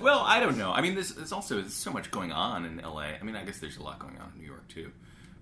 [0.00, 0.70] Well, I don't know.
[0.72, 3.16] I mean, there's, there's also there's so much going on in LA.
[3.20, 4.92] I mean, I guess there's a lot going on in New York too.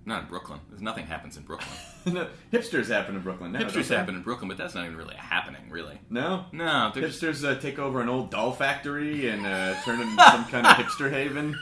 [0.06, 0.60] Not in Brooklyn.
[0.70, 1.68] There's nothing happens in Brooklyn.
[2.06, 3.50] No, hipsters happen in Brooklyn.
[3.50, 5.98] don't Hipsters happen in Brooklyn, but that's not even really happening, really.
[6.08, 9.98] No, No, they're just, hipsters uh, take over an old doll factory and uh, turn
[9.98, 11.58] it into some kind of hipster haven.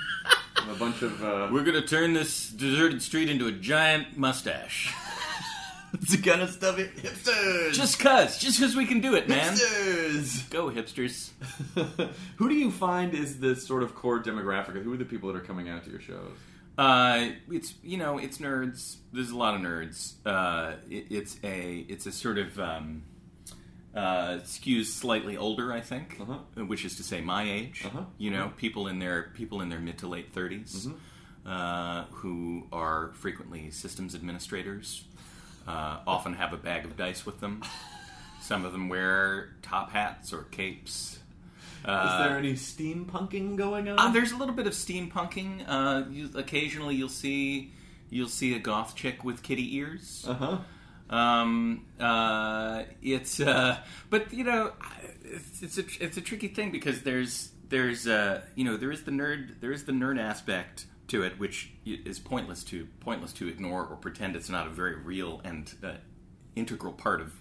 [0.70, 4.94] A bunch of uh, we're gonna turn this deserted street into a giant mustache.
[5.94, 6.76] It's the kind of stuff.
[6.76, 9.54] Hipsters, Just cause, just cause we can do it, man.
[9.54, 10.50] hipsters.
[10.50, 11.30] Go hipsters.
[12.36, 14.82] Who do you find is the sort of core demographic?
[14.82, 16.32] Who are the people that are coming out to your shows?
[16.76, 18.96] Uh, it's you know it's nerds.
[19.12, 20.14] There's a lot of nerds.
[20.26, 23.02] Uh, it, it's a it's a sort of um,
[23.94, 26.64] uh, skews slightly older, I think, Uh-huh.
[26.64, 27.82] which is to say my age.
[27.84, 28.02] Uh-huh.
[28.18, 31.48] You know, people in their people in their mid to late 30s Mm-hmm.
[31.48, 35.04] uh, who are frequently systems administrators.
[35.66, 37.62] Uh, often have a bag of dice with them.
[38.42, 41.18] Some of them wear top hats or capes.
[41.86, 43.98] Is there any steampunking going on?
[43.98, 45.64] Uh, there's a little bit of steampunking.
[45.66, 47.72] Uh, you, occasionally, you'll see
[48.08, 50.24] you'll see a goth chick with kitty ears.
[50.26, 50.58] uh huh.
[51.10, 54.72] Um, uh, it's uh, but you know,
[55.22, 59.02] it's, it's a it's a tricky thing because there's there's uh, you know there is
[59.02, 63.46] the nerd there is the nerd aspect to it which is pointless to pointless to
[63.46, 65.92] ignore or pretend it's not a very real and uh,
[66.56, 67.34] integral part of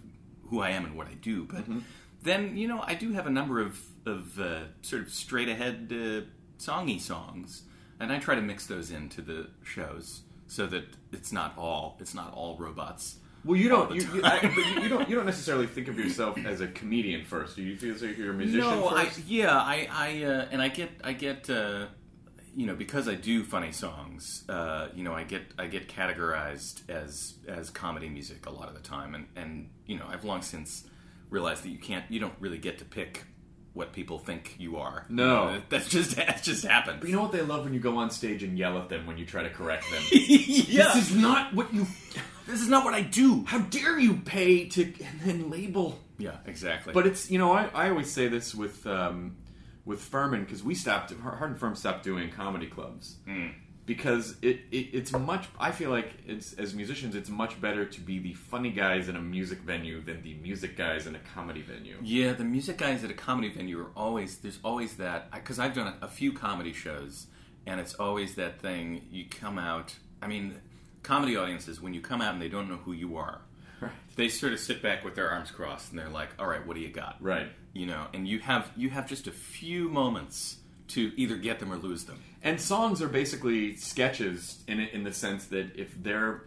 [0.49, 1.45] who I am and what I do.
[1.45, 1.65] But
[2.23, 5.87] then you know I do have a number of of uh, sort of straight ahead
[5.91, 6.21] uh,
[6.59, 7.63] songy songs,
[7.99, 12.13] and I try to mix those into the shows so that it's not all it's
[12.13, 13.17] not all robots.
[13.45, 13.93] Well, you don't.
[13.93, 14.21] You, you.
[14.23, 15.09] I, but you, you don't.
[15.09, 17.57] You don't necessarily think of yourself as a comedian first.
[17.57, 20.69] Do you feel if you're a musician No, I, yeah, I, I, uh, and I
[20.69, 21.87] get, I get, uh,
[22.55, 24.45] you know, because I do funny songs.
[24.47, 28.75] Uh, you know, I get, I get categorized as as comedy music a lot of
[28.75, 30.85] the time, and and you know, I've long since
[31.33, 33.23] realized that you can't, you don't really get to pick
[33.73, 35.05] what people think you are.
[35.09, 35.59] No.
[35.69, 36.99] That's just that's just happened.
[37.01, 39.05] But you know what they love when you go on stage and yell at them
[39.07, 40.03] when you try to correct them.
[40.11, 41.87] yeah, This is not what you.
[42.47, 43.43] this is not what I do.
[43.45, 45.99] How dare you pay to and then label?
[46.19, 46.93] Yeah, exactly.
[46.93, 49.37] But it's you know I, I always say this with um,
[49.85, 53.15] with Phirman because we stopped Hard 'n Phirm stopped doing comedy clubs
[53.85, 58.01] because it, it it's much I feel like it's as musicians it's much better to
[58.01, 61.61] be the funny guys in a music venue than the music guys in a comedy
[61.61, 61.97] venue.
[62.01, 65.73] Yeah, the music guys at a comedy venue are always there's always that because I've
[65.73, 67.27] done a, a few comedy shows,
[67.65, 69.05] and it's always that thing.
[69.11, 69.95] You come out.
[70.21, 70.55] I mean,
[71.01, 73.41] comedy audiences when you come out and they don't know who you are,
[73.81, 73.91] Right.
[74.15, 76.75] they sort of sit back with their arms crossed and they're like, "All right, what
[76.77, 77.49] do you got?" Right.
[77.73, 81.71] You know, and you have you have just a few moments to either get them
[81.71, 82.19] or lose them.
[82.41, 86.43] And songs are basically sketches in in the sense that if they're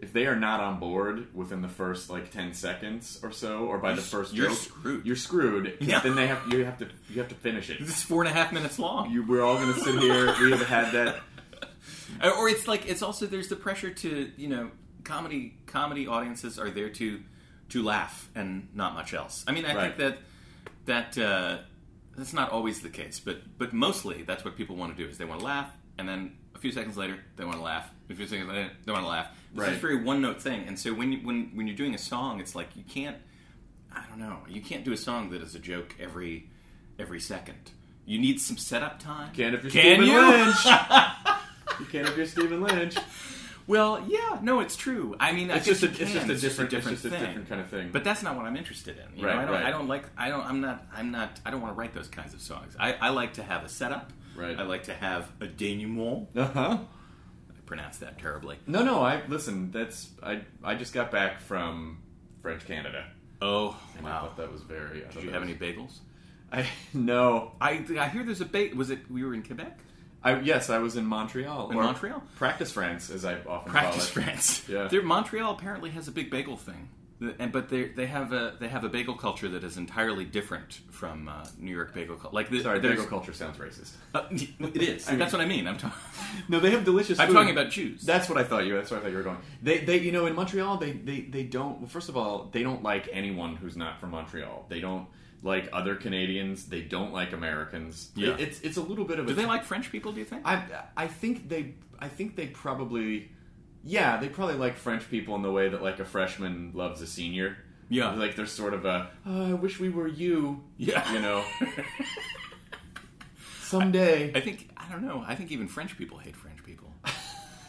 [0.00, 3.78] if they are not on board within the first like ten seconds or so, or
[3.78, 5.06] by the first you're joke, screwed.
[5.06, 5.76] You're screwed.
[5.80, 6.00] Yeah.
[6.00, 7.80] Then they have you have to you have to finish it.
[7.80, 9.10] This is four and a half minutes long.
[9.10, 10.34] You, we're all going to sit here.
[10.40, 11.20] We have had that.
[12.22, 14.70] Or it's like it's also there's the pressure to you know
[15.04, 17.20] comedy comedy audiences are there to
[17.70, 19.44] to laugh and not much else.
[19.46, 19.96] I mean, I Right.
[19.96, 20.16] think
[20.86, 21.58] that that uh,
[22.18, 25.16] that's not always the case, but but mostly that's what people want to do is
[25.18, 27.88] they want to laugh, and then a few seconds later they want to laugh.
[28.10, 29.28] A few seconds later they want to laugh.
[29.52, 29.72] It's Right.
[29.72, 32.40] a very one note thing, and so when you, when when you're doing a song,
[32.40, 33.16] it's like you can't.
[33.94, 34.40] I don't know.
[34.48, 36.50] You can't do a song that is a joke every
[36.98, 37.70] every second.
[38.04, 39.32] You need some setup time.
[39.34, 40.20] Can if you're Can Stephen you?
[40.20, 40.64] Lynch.
[41.80, 42.96] you can if you're Stephen Lynch.
[43.68, 45.14] Well, yeah, no, it's true.
[45.20, 47.60] I mean, I It's guess just a, it's just a different, just a different kind
[47.60, 47.90] of thing.
[47.92, 49.16] But that's not what I'm interested in.
[49.20, 49.54] You Right, know, I don't.
[49.54, 49.64] right.
[49.66, 50.04] I don't like.
[50.16, 50.44] I don't.
[50.44, 50.86] I'm not.
[50.92, 51.38] I'm not.
[51.44, 52.74] I don't want to write those kinds of songs.
[52.80, 54.10] I, I like to have a setup.
[54.36, 54.58] Right.
[54.58, 56.28] I like to have a denouement.
[56.34, 56.78] uh huh.
[57.50, 58.56] I pronounce that terribly.
[58.66, 59.02] No, no.
[59.02, 59.70] I listen.
[59.70, 60.40] That's I.
[60.64, 61.98] I just got back from
[62.40, 63.04] French Canada,
[63.42, 64.20] Oh and I wow!
[64.22, 65.04] thought that was very.
[65.04, 65.98] I Did you have any bagels?
[66.52, 67.52] I no.
[67.60, 68.74] I I hear there's a bake.
[68.74, 69.78] Was it we were in Quebec?
[70.22, 71.70] I yes, I was in Montreal.
[71.70, 72.22] In Montreal?
[72.36, 74.26] practice France, as I often Practice call it.
[74.26, 74.64] France.
[74.68, 74.88] Yeah.
[75.00, 76.88] Montreal apparently has a big bagel thing.
[77.40, 80.80] And but they they have a they have a bagel culture that is entirely different
[80.90, 82.34] from uh, New York bagel culture.
[82.34, 83.92] Like the, Sorry, bagel culture sounds racist.
[84.14, 85.04] Uh, it is.
[85.04, 85.66] That's what I mean.
[85.66, 85.98] I'm talking.
[86.48, 87.18] No, they have delicious.
[87.18, 87.34] I'm food.
[87.34, 88.02] talking about Jews.
[88.02, 88.74] That's what I thought you.
[88.74, 89.38] That's what I thought you were going.
[89.62, 91.80] They, they, you know, in Montreal, they, they, they don't.
[91.80, 94.66] Well, first of all, they don't like anyone who's not from Montreal.
[94.68, 95.06] They don't
[95.48, 96.66] like other Canadians.
[96.66, 98.10] They don't like Americans.
[98.14, 98.34] Yeah.
[98.34, 99.26] It- it's it's a little bit of.
[99.26, 100.12] Do a they like French people?
[100.12, 100.42] Do you think?
[100.44, 100.62] I
[100.96, 103.30] I think they I think they probably
[103.82, 107.06] yeah they probably like French people in the way that like a freshman loves a
[107.06, 107.56] senior.
[107.90, 108.12] Yeah.
[108.12, 110.62] like they're sort of a oh, I wish we were you.
[110.76, 111.10] Yeah.
[111.12, 111.42] you know.
[113.62, 114.32] Someday.
[114.34, 115.22] I think I don't know.
[115.26, 116.88] I think even French people hate French people.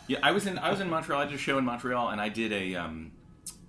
[0.07, 1.21] yeah, I was in I was in Montreal.
[1.21, 3.11] I did a show in Montreal, and I did a um,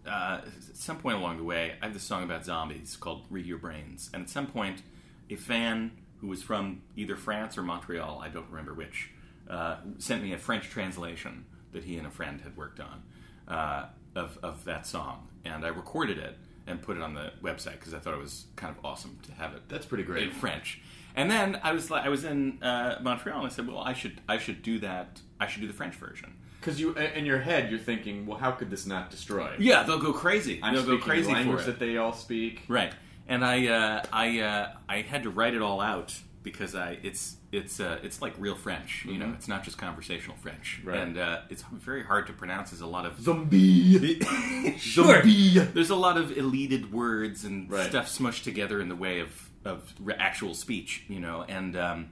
[0.07, 1.75] uh, at some point along the way.
[1.81, 4.83] I have this song about zombies called "Re: Your Brains," and at some point,
[5.29, 9.11] a fan who was from either France or Montreal, I don't remember which,
[9.49, 13.03] uh, sent me a French translation that he and a friend had worked on
[13.49, 16.37] uh, of of that song, and I recorded it
[16.67, 19.33] and put it on the website because I thought it was kind of awesome to
[19.33, 20.25] have it That's pretty great.
[20.25, 20.81] in French.
[21.17, 23.93] And then I was like, I was in uh, Montreal, and I said, "Well, I
[23.95, 25.21] should, I should do that.
[25.41, 28.51] I should do the French version." Because you, in your head, you're thinking, well, how
[28.51, 29.55] could this not destroy?
[29.59, 30.61] Yeah, they'll go crazy.
[30.63, 31.67] I'm they'll go crazy language for it.
[31.73, 32.63] that they all speak.
[32.69, 32.93] right.
[33.29, 37.37] And I, uh, I, uh, I had to write it all out because I, it's,
[37.53, 39.05] it's, uh, it's like real French.
[39.07, 40.89] You know, it's not just conversational French, Mm-hmm.
[40.89, 40.99] Right.
[40.99, 42.71] and uh, it's very hard to pronounce.
[42.71, 44.21] There's a lot of Zombie.
[44.79, 45.23] sure.
[45.23, 45.59] Zombie.
[45.61, 47.89] There's a lot of elided words and Right.
[47.89, 52.09] stuff smushed together in the way of of actual speech, you know, and um,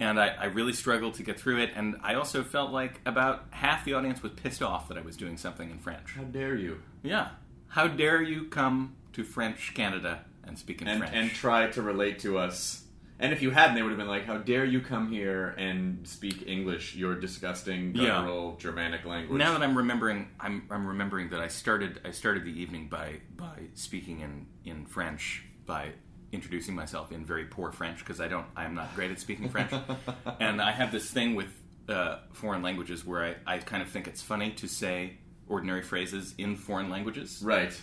[0.00, 3.44] and I, I really struggled to get through it, and I also felt like about
[3.50, 6.12] half the audience was pissed off that I was doing something in French.
[6.16, 6.80] How dare you?
[7.02, 7.28] Yeah,
[7.68, 11.14] how dare you come to French Canada and speak in And French?
[11.14, 12.80] and try to relate to us.
[13.20, 16.06] And if you hadn't, they would have been like, "How dare you come here and
[16.06, 16.96] speak English?
[16.96, 18.06] Your disgusting, Yeah.
[18.08, 22.44] guttural Germanic language." now that I'm remembering, I'm, I'm remembering that I started I started
[22.44, 25.92] the evening by by speaking in in French by
[26.34, 29.72] introducing myself in very poor French because I don't I'm not great at speaking French,
[30.40, 31.48] and I have this thing with
[31.88, 35.18] uh, foreign languages where I, I kind of think it's funny to say
[35.48, 37.40] ordinary phrases in foreign languages.
[37.42, 37.78] right?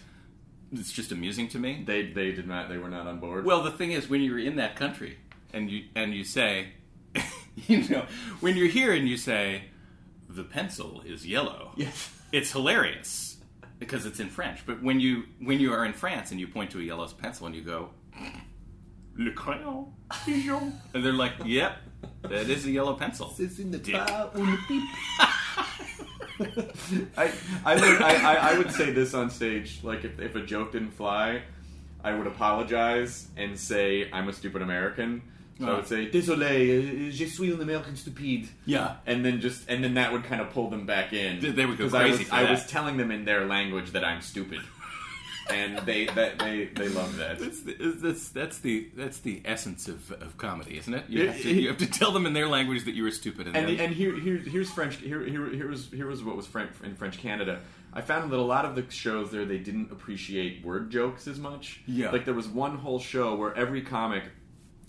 [0.74, 1.84] It's just amusing to me.
[1.86, 2.70] They they did not.
[2.70, 3.44] They were not on board.
[3.46, 5.18] Well, the thing is, when you're in that country
[5.54, 6.70] and you and you say,
[7.68, 8.06] you know,
[8.40, 9.64] when you're here and you say,
[10.30, 11.72] the pencil is yellow.
[11.78, 12.10] Yes.
[12.32, 13.36] It's hilarious
[13.80, 14.66] because it's in French.
[14.66, 17.46] But when you when you are in France and you point to a yellow pencil
[17.48, 17.90] and you go,
[19.16, 19.88] le crayon
[20.28, 21.78] est jaune, and they're like, yep,
[22.24, 23.34] that is a yellow pencil.
[23.40, 23.96] It's in the Dick.
[27.18, 27.32] I,
[27.66, 29.80] I, would, I, I, I would say this on stage.
[29.84, 31.44] Like, if, if a joke didn't fly,
[32.04, 35.22] I would apologize and say I'm a stupid American.
[35.60, 38.96] So I would say, "Désolé, euh, je suis un American stupide." Yeah.
[39.06, 41.40] and then just and then that would kind of pull them back in.
[41.40, 43.46] They- they would go 'Cause I crazy was, for I was telling them in their
[43.46, 44.62] language that I'm stupid,
[45.50, 47.40] and they that they they love that.
[47.40, 51.06] That's the, that's, that's the that's the essence of, of comedy, isn't it?
[51.10, 53.48] You, have to, you have to tell them in their language that you were stupid,
[53.48, 54.98] and, And and here, here here's French.
[54.98, 57.62] Here here here was here was what was French in French Canada.
[57.94, 61.40] I found that a lot of the shows there they didn't appreciate word jokes as
[61.40, 61.82] much.
[61.88, 62.12] Yeah.
[62.12, 64.24] like there was one whole show where every comic,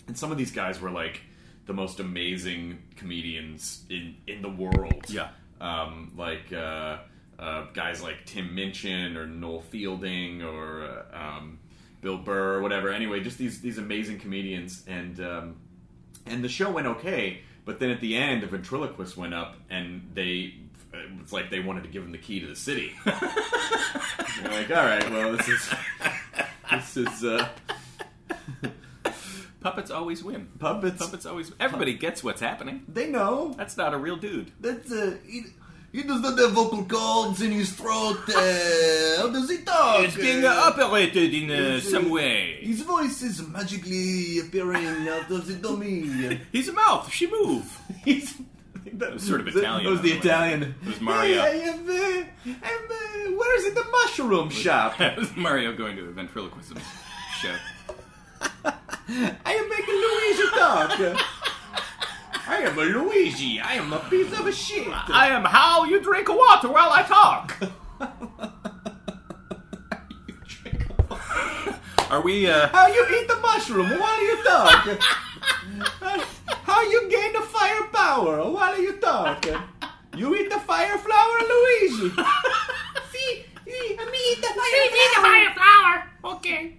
[0.07, 1.21] and some of these guys were like
[1.65, 5.05] the most amazing comedians in in the world.
[5.09, 5.29] Yeah.
[5.59, 6.53] um, like.
[6.53, 6.99] Uh,
[7.43, 10.83] uh, guys like Tim Minchin or Noel Fielding or
[11.13, 11.59] uh, um,
[12.01, 12.89] Bill Burr or whatever.
[12.89, 15.55] Anyway, just these these amazing comedians, and um,
[16.25, 17.41] and the show went okay.
[17.65, 20.53] But then at the end, a ventriloquist went up, and they
[21.21, 22.93] it's like they wanted to give him the key to the city.
[23.05, 25.73] They're like, all right, well, this is
[26.71, 27.47] this is uh,
[29.61, 30.47] puppets always win.
[30.59, 30.97] puppets.
[30.97, 31.51] Puppets always.
[31.59, 32.83] Everybody gets what's happening.
[32.87, 34.51] They know That's not a real dude.
[34.59, 35.17] that's uh,
[35.93, 38.17] he, does not have vocal cords in his throat.
[38.27, 38.33] Uh,
[39.19, 40.03] how does he talk?
[40.03, 42.57] It's being Uh, operated in uh, uh, some way.
[42.61, 46.39] His voice is magically appearing out of the dummy.
[46.51, 47.11] He's a mouth.
[47.13, 47.65] She move.
[48.05, 48.35] He's
[48.93, 50.17] that was sort of Italian, That was the way.
[50.17, 50.63] Italian.
[50.81, 51.41] It was Mario.
[51.41, 53.75] Hey, I am, uh, I'm, uh, where's it?
[53.75, 54.97] the mushroom shop?
[54.99, 56.77] That was Mario going to a ventriloquism
[57.39, 57.55] show.
[58.65, 61.42] I am making Luigi talk.
[62.45, 63.59] I am a Luigi.
[63.59, 64.87] I am a piece of a shit.
[64.89, 67.57] I am how you drink water while I talk.
[72.11, 72.47] Are we?
[72.47, 72.67] uh...
[72.67, 74.99] How you eat the mushroom while you talk?
[76.63, 79.45] How you gain the firepower while you talk?
[80.15, 82.09] You eat the fire flower, Luigi.
[83.11, 84.53] See, see, me eat the
[85.21, 86.03] fire flower.
[86.35, 86.77] Okay.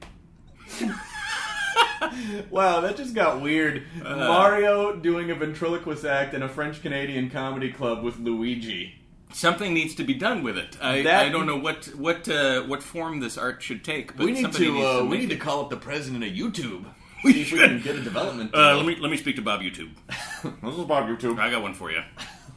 [2.51, 3.85] Wow, that just got weird.
[4.05, 4.16] Uh.
[4.16, 8.95] Mario doing a ventriloquist act in a French Canadian comedy club with Luigi.
[9.33, 10.77] Something needs to be done with it.
[10.81, 14.27] I, That- I don't know what what uh, what form this art should take, but
[14.27, 16.85] we need to, uh, we make need to call up the president of YouTube.
[17.25, 18.55] See if we can get a development.
[18.55, 19.91] Uh, let me let me speak to Bob YouTube.
[20.62, 21.39] This is Bob YouTube.
[21.39, 22.03] I got one for you.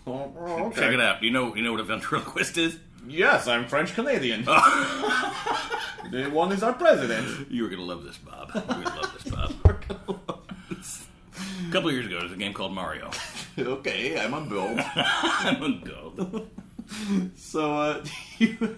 [0.05, 0.33] Oh,
[0.67, 0.81] okay.
[0.81, 1.23] Check it out.
[1.23, 2.77] You know you know what a ventriloquist is?
[3.07, 4.43] Yes, I'm French Canadian.
[6.11, 7.49] the one is our president.
[7.49, 8.51] You were gonna love this, Bob.
[8.53, 9.53] You're gonna love this, Bob.
[11.67, 13.09] A couple years ago, there was a game called Mario.
[13.59, 14.79] okay, I'm on build.
[14.79, 16.49] I'm on gold.
[17.35, 18.05] So, uh,
[18.39, 18.77] you,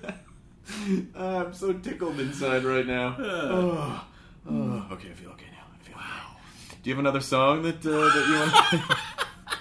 [1.16, 3.16] uh, I'm so tickled inside right now.
[3.20, 4.06] Oh,
[4.50, 5.66] oh, okay, I feel okay now.
[5.74, 6.36] I feel wow.
[6.82, 9.00] Do you have another song that uh, that you want?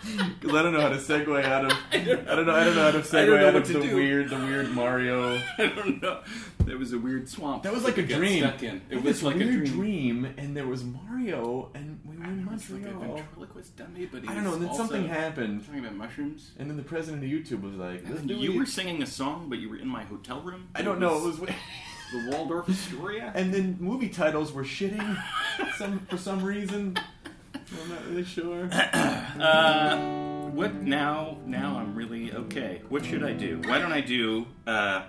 [0.41, 1.73] Because I don't know how to segue out of.
[1.93, 2.55] I don't know.
[2.55, 3.97] I don't know how to segue know out what of to the do.
[3.97, 5.35] weird, the weird Mario.
[5.59, 6.21] I don't know.
[6.65, 7.63] There was a weird swamp.
[7.65, 8.45] That was like a got dream.
[8.45, 8.83] Stuck in.
[8.91, 10.25] It was like a weird dream.
[10.37, 13.17] and there was Mario, and we were in It was like a Montreal.
[13.17, 14.51] ventriloquist dummy, but he I don't know.
[14.51, 16.53] was And then also something happened, Talking about mushrooms.
[16.59, 19.03] and then the president of YouTube was like, "Let's And do you it." were singing
[19.03, 20.69] a song, but you were in my hotel room.
[20.75, 21.17] I don't know.
[21.19, 21.39] It was.
[21.39, 23.33] the Waldorf Astoria.
[23.35, 25.23] And then movie titles were shitting
[25.77, 26.97] some for some reason.
[27.73, 28.69] I'm not really sure.
[29.39, 29.97] Uh,
[30.51, 31.39] what now?
[31.47, 32.83] Now I'm really okay.
[32.89, 33.61] What should I do?
[33.67, 34.47] Why don't I do?
[34.67, 35.05] Uh,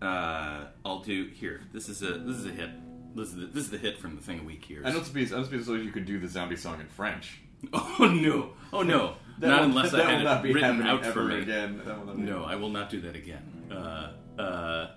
[0.00, 1.62] uh, I'll do here.
[1.72, 2.70] This is a this is a hit.
[3.16, 4.82] This is the, this is the hit from the thing a week here.
[4.84, 7.40] I don't suppose I don't suppose you could do the zombie song in French.
[7.72, 8.52] Oh no!
[8.72, 9.16] Oh no!
[9.40, 11.40] That not will- unless that I had it written out for me.
[11.42, 11.82] again.
[11.84, 13.66] That will not be- No, I will not do that again.
[13.70, 14.90] Uh, uh,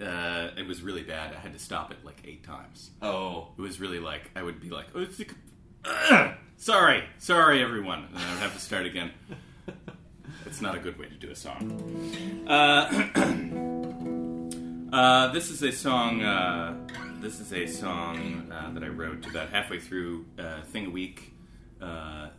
[0.00, 1.34] uh, it was really bad.
[1.34, 2.90] I had to stop it like eight times.
[3.02, 5.20] Oh, It was really like I would be like, oh, it's
[5.84, 6.34] Ugh!
[6.56, 9.12] sorry, sorry, everyone, and I would have to start again.
[10.46, 12.44] It's not a good way to do a song.
[12.48, 12.86] Uh,
[14.96, 16.22] uh, this is a song.
[16.22, 16.74] Uh,
[17.20, 21.34] this is a song uh, that I wrote about halfway through uh, Thing a Week.
[21.80, 22.30] Uh,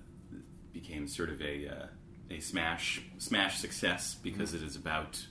[0.74, 1.86] became sort of a uh,
[2.32, 5.26] a smash smash success because it is about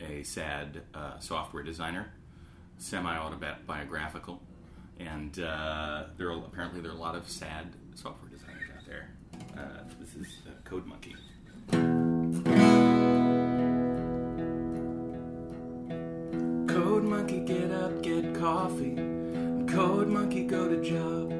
[0.00, 2.12] a sad uh, software designer,
[2.78, 4.42] semi autobiographical,
[4.98, 9.10] and uh, there are apparently there are a lot of sad software designers out there.
[9.56, 11.16] Uh, this is uh, Code Monkey.
[16.68, 18.96] Code Monkey, get up, get coffee.
[19.66, 21.30] Code Monkey, go to job.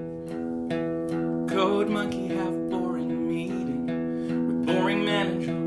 [1.49, 3.87] Code Monkey, have boring meeting
[4.47, 5.66] with boring manager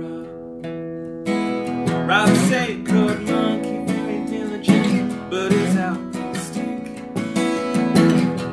[2.10, 2.28] Rob.
[2.50, 6.00] Say Code Monkey very diligent, but is out.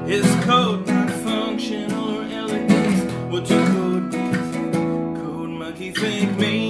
[0.06, 3.32] His code not functional or elegant.
[3.32, 5.20] What do Code Monkey?
[5.20, 6.65] Code Monkey think maybe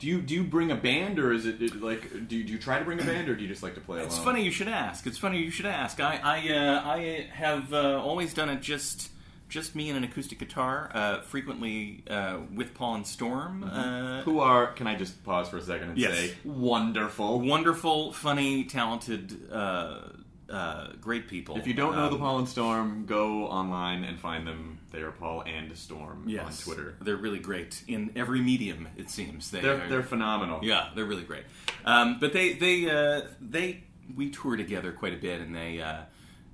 [0.00, 2.52] do you do you bring a band or is it it, like do you, do
[2.52, 4.08] you try to bring a band or do you just like to play alone?
[4.08, 5.06] It's funny you should ask.
[5.06, 6.00] It's funny you should ask.
[6.00, 9.10] I I, uh, I have uh, always done it just
[9.48, 13.64] just me and an acoustic guitar, uh, frequently uh, with Paul and Storm.
[13.64, 14.68] Uh, Who are?
[14.68, 16.14] Can I just pause for a second and Yes.
[16.16, 17.40] say wonderful?
[17.40, 20.02] wonderful, funny, talented, uh,
[20.48, 21.56] uh, great people.
[21.56, 24.78] If you don't know the Um, Paul and Storm, go online and find them.
[24.90, 26.96] They are Paul and Storm yes, on Twitter.
[27.00, 28.88] they're really great in every medium.
[28.96, 30.60] It seems they They're are- they're phenomenal.
[30.62, 31.44] Yeah, they're really great.
[31.84, 33.84] Um, but they they uh, they
[34.16, 36.02] we tour together quite a bit, and they uh,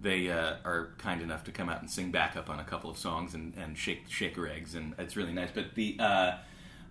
[0.02, 2.98] they uh, are kind enough to come out and sing backup on a couple of
[2.98, 5.50] songs and, and shake shake her eggs, and it's really nice.
[5.54, 6.38] But the uh, uh,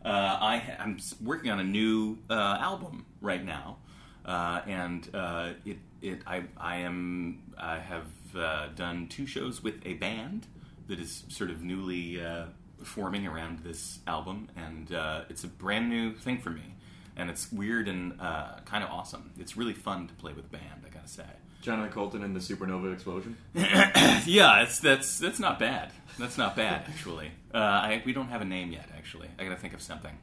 [0.03, 3.77] I I'm working on a new uh, album right now,
[4.25, 9.75] uh, and uh, it it I I am I have uh, done two shows with
[9.85, 10.47] a band
[10.87, 12.45] that is sort of newly uh,
[12.83, 16.75] forming around this album, and uh, it's a brand new thing for me,
[17.15, 19.31] and it's weird and uh, kind of awesome.
[19.39, 21.25] It's really fun to play with band, I gotta say.
[21.61, 23.37] Jonathan Coulton and the Supernova Explosion.
[24.27, 25.91] Yeah, it's that's that's not bad.
[26.19, 27.31] That's not bad actually.
[27.53, 28.89] Uh, I, we don't have a name yet.
[28.95, 30.17] Actually, I gotta think of something.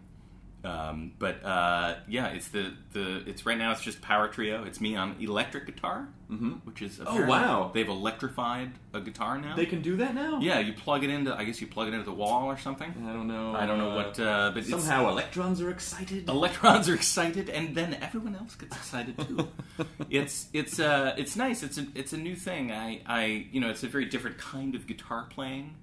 [0.64, 3.72] Um, but uh, yeah, it's the the it's right now.
[3.72, 4.64] It's just power trio.
[4.64, 6.52] It's me on electric guitar, mm-hmm.
[6.64, 7.70] which is oh wow.
[7.74, 9.56] They've electrified a guitar now.
[9.56, 10.38] They can do that now.
[10.40, 11.34] yeah, you plug it into.
[11.36, 12.94] I guess you plug it into the wall or something.
[13.08, 13.56] I don't know.
[13.56, 16.28] I don't know uh, what, uh, but somehow electrons are excited.
[16.28, 19.48] electrons are excited, and then everyone else gets excited too.
[20.10, 21.64] it's it's uh it's nice.
[21.64, 22.70] It's a it's a new thing.
[22.70, 25.74] I I you know it's a very different kind of guitar playing.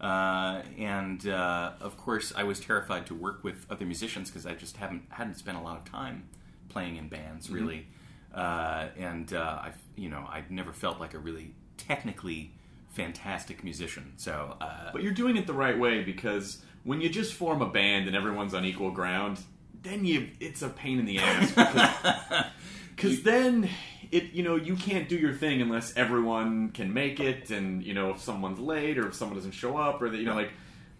[0.00, 4.54] Uh, and uh, of course, I was terrified to work with other musicians because I
[4.54, 6.28] just haven't hadn't spent a lot of time
[6.68, 7.86] playing in bands, really.
[8.34, 12.52] Uh, and uh, I, you know, I've never felt like a really technically
[12.90, 14.12] fantastic musician.
[14.16, 17.68] So, uh, But you're doing it the right way because when you just form a
[17.68, 19.40] band and everyone's on equal ground,
[19.82, 22.44] then you it's a pain in the ass because
[22.96, 23.68] because then
[24.12, 27.94] it you know you can't do your thing unless everyone can make it and you
[27.94, 30.50] know if someone's late or if someone doesn't show up or that you know like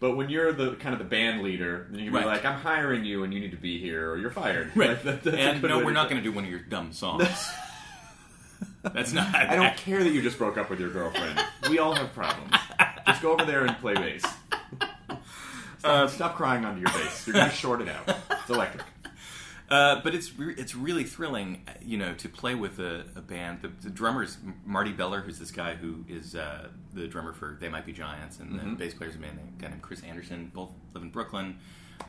[0.00, 2.22] but when you're the kind of the band leader then you can Right.
[2.24, 4.90] be like I'm hiring you and you need to be here or you're fired Right.
[5.04, 7.26] Like, that- and no, we're not going to do one of your dumb songs.
[8.82, 9.34] That's not.
[9.34, 12.52] I don't care that you just broke up with your girlfriend we all have problems
[13.06, 15.22] just go over there and play bass stop,
[15.84, 18.84] uh, stop crying onto your bass you're gonna short it out it's electric
[19.70, 23.60] Uh, but it's re- it's really thrilling, you know, to play with a, a band.
[23.60, 27.58] The, the drummer is Marty Beller, who's this guy who is uh, the drummer for
[27.60, 28.70] They Might Be Giants, and Mm-hmm.
[28.70, 30.50] the bass player's a man named, guy named Chris Anderson.
[30.54, 31.58] Both live in Brooklyn.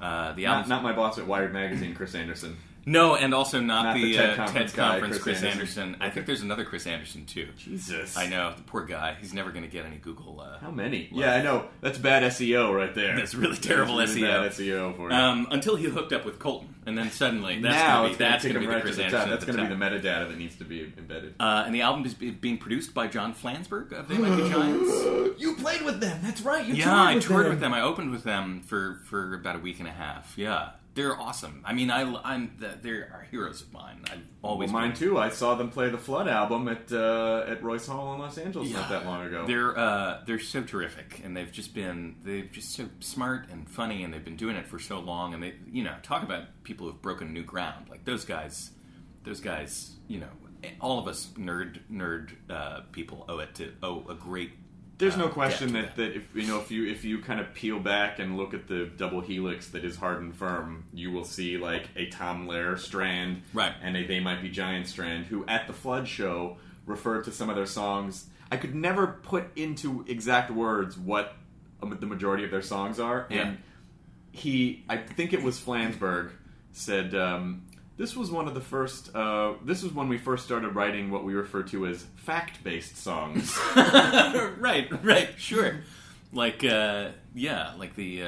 [0.01, 2.55] Uh, the Not, album's not my boss at Wired Magazine, Chris Anderson.
[2.85, 5.51] No, and also not, Not the, the TED uh, conference TED guy, conference Chris Chris,
[5.51, 5.81] Anderson.
[5.83, 6.01] Anderson.
[6.01, 7.49] I think there's another Chris Anderson too.
[7.57, 8.17] Jesus.
[8.17, 9.15] I know the poor guy.
[9.19, 10.41] He's never going to get any Google.
[10.41, 11.09] Uh, How many?
[11.11, 11.67] Yeah, I know.
[11.81, 13.15] That's bad SEO right there.
[13.15, 14.43] That's really terrible That's really SEO.
[14.43, 18.01] Bad SEO for um, until he hooked up with Coulton, and then suddenly that's now
[18.01, 19.29] going to be that's going to be the right Chris the Anderson.
[19.29, 19.29] top.
[19.29, 21.35] That's going to be the metadata that needs to be embedded.
[21.39, 24.89] Uh, and the album is being produced by John Flansburgh of They Might Be Giants.
[25.41, 26.19] you played with them.
[26.23, 26.65] That's right.
[26.65, 27.73] You yeah, I toured with them.
[27.73, 30.33] I opened with them for, for about a week and a half.
[30.37, 30.69] Yeah,
[30.99, 31.61] they're awesome.
[31.65, 34.01] I mean, I, I'm they're our heroes of mine.
[34.11, 35.17] I've Well, always mine too.
[35.17, 38.67] I saw them play the Flood album at uh, at Royce Hall in Los Angeles
[38.69, 38.81] Yeah.
[38.81, 39.45] not that long ago.
[39.47, 44.03] They're uh, they're so terrific, and they've just been they've just so smart and funny,
[44.03, 45.33] and they've been doing it for so long.
[45.33, 47.85] And they, you know, talk about people who've broken new ground.
[47.89, 48.71] Like those guys,
[49.23, 49.95] those guys.
[50.09, 50.29] You know,
[50.81, 54.51] all of us nerd nerd uh, people owe it to owe a great.
[54.99, 57.53] There's uh, no question that, that if you know if you if you kind of
[57.53, 61.23] peel back and look at the double helix that is Hard 'n Phirm, you will
[61.23, 63.73] see like a Tom Lehrer strand, Right.
[63.81, 67.49] and a They Might Be Giant strand, who at the Flood show referred to some
[67.49, 68.27] of their songs.
[68.51, 71.35] I could never put into exact words what
[71.81, 73.41] um, the majority of their songs are, Yeah.
[73.47, 73.57] and
[74.31, 76.31] he, I think it was Flansburgh,
[76.71, 77.15] said.
[77.15, 77.63] Um,
[77.99, 79.13] this was one of the first.
[79.13, 83.59] Uh, this was when we first started writing what we refer to as fact-based songs.
[83.75, 85.81] right, right, sure.
[86.31, 88.27] Like, uh, yeah, like the uh,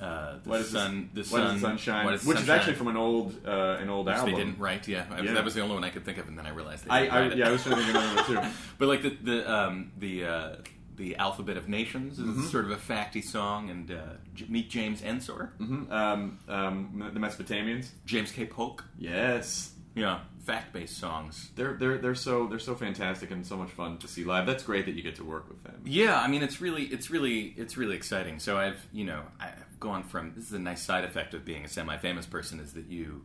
[0.00, 2.04] uh, the What is sun, the sun, the sunshine?
[2.04, 4.32] What is the which is actually from an old uh, an old Which album.
[4.34, 4.86] they didn't write.
[4.86, 5.32] Yeah, I- Yeah.
[5.32, 7.00] that was the only one I could think of, and then I realized they I,
[7.02, 8.50] didn't I yeah, I was trying to think of another one too.
[8.78, 10.56] but like the the um, the uh,
[10.98, 12.46] the alphabet of nations is Mm-hmm.
[12.48, 13.96] sort of a facty song, and uh,
[14.34, 15.90] J- meet James Ensor, Mhm.
[15.90, 17.88] Um, um, the Mesopotamians.
[18.04, 18.44] James K.
[18.44, 18.84] Polk.
[18.98, 21.50] Yes, Yeah, fact based songs.
[21.56, 24.44] they're they're they're so they're so fantastic and so much fun to see live.
[24.46, 25.80] That's great that you get to work with them.
[25.84, 28.38] Yeah, I mean it's really it's really it's really exciting.
[28.38, 31.64] So I've you know I've gone from this is a nice side effect of being
[31.64, 33.22] a semi famous person is that you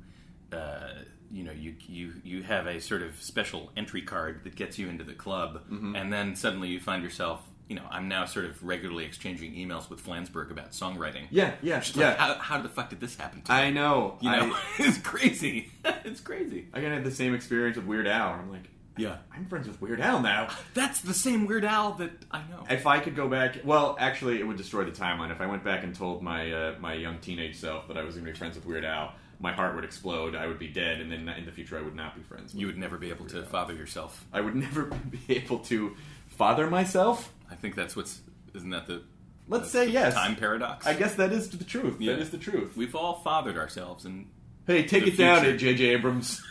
[0.51, 0.93] uh,
[1.31, 4.87] you know you you you have a sort of special entry card that gets you
[4.89, 5.95] into the club, Mm-hmm.
[5.95, 7.41] and then suddenly you find yourself.
[7.67, 11.27] You know, I'm now sort of regularly exchanging emails with Flansburgh about songwriting.
[11.31, 12.15] Yeah, yeah, like, yeah.
[12.15, 13.57] how, how the fuck did this happen to me?
[13.57, 14.17] I know.
[14.21, 15.71] You know, I, it's crazy.
[15.85, 16.67] it's crazy.
[16.73, 18.33] I kind of had the same experience with Weird Al.
[18.33, 18.65] I'm like,
[18.97, 19.17] Yeah.
[19.33, 20.49] I'm friends with Weird Al now.
[20.73, 22.65] That's the same Weird Al that I know.
[22.69, 25.31] If I could go back, well, actually, it would destroy the timeline.
[25.31, 28.15] If I went back and told my uh, my young teenage self that I was
[28.15, 30.35] going to be friends with Weird Al, my heart would explode.
[30.35, 32.53] I would be dead, and then in the future, I would not be friends.
[32.53, 34.25] With You would never be able to father yourself.
[34.31, 35.95] I would never be able to
[36.37, 37.33] father myself.
[37.49, 38.21] I think that's what's.
[38.53, 39.03] Isn't that the
[39.47, 40.13] Let's say yes.
[40.13, 40.85] time paradox?
[40.87, 41.99] I guess that is the truth.
[41.99, 42.13] Yeah.
[42.13, 42.77] That is the truth.
[42.77, 44.27] We've all fathered ourselves, and
[44.65, 45.57] Hey, take it down, future.
[45.57, 45.85] J.J.
[45.89, 46.41] Abrams.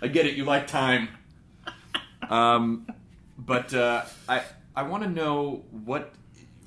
[0.00, 0.34] I get it.
[0.34, 1.08] You like time.
[2.28, 2.86] Um,
[3.36, 4.42] but uh, I
[4.76, 6.12] I want to know what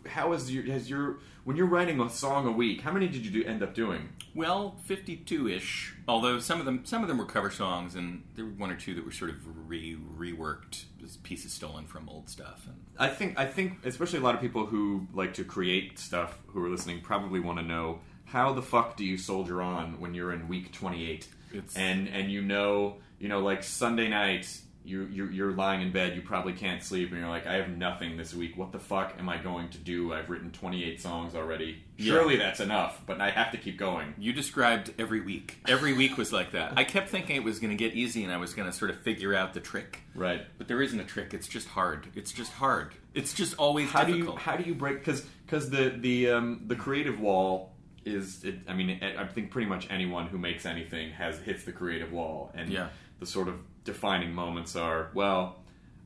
[0.06, 2.82] how is your has your when you're writing a song a week?
[2.82, 4.10] How many did you do, end up doing?
[4.38, 5.94] Well, fifty-two-ish.
[6.08, 8.76] Although some of them, some of them were cover songs, and there were one or
[8.78, 9.38] two that were sort of
[9.70, 10.86] re reworked,
[11.24, 12.66] pieces stolen from old stuff.
[12.68, 16.40] And I think I think especially a lot of people who like to create stuff
[16.48, 20.14] who are listening probably want to know how the fuck do you soldier on when
[20.14, 25.06] you're in week 28 It's- and and you know you know like Sunday night you
[25.12, 28.16] you're, you're lying in bed you probably can't sleep and you're like I have nothing
[28.18, 31.84] this week what the fuck am I going to do I've written 28 songs already
[31.98, 32.14] Yeah.
[32.14, 35.58] surely that's enough but I have to keep going you described every week.
[35.68, 36.74] Every week was like that.
[36.78, 38.90] I kept thinking it was going to get easy, and I was going to sort
[38.92, 40.02] of figure out the trick.
[40.16, 41.34] right But there isn't a trick.
[41.34, 42.08] It's just hard.
[42.16, 42.94] It's just hard.
[43.14, 44.40] It's just always how do you difficult.
[44.40, 47.74] how do you break because because the the um, the creative wall
[48.06, 51.64] is it, I mean I I think pretty much anyone who makes anything has hits
[51.66, 52.88] the creative wall and Yeah.
[53.20, 53.56] the sort of
[53.88, 55.56] defining moments are well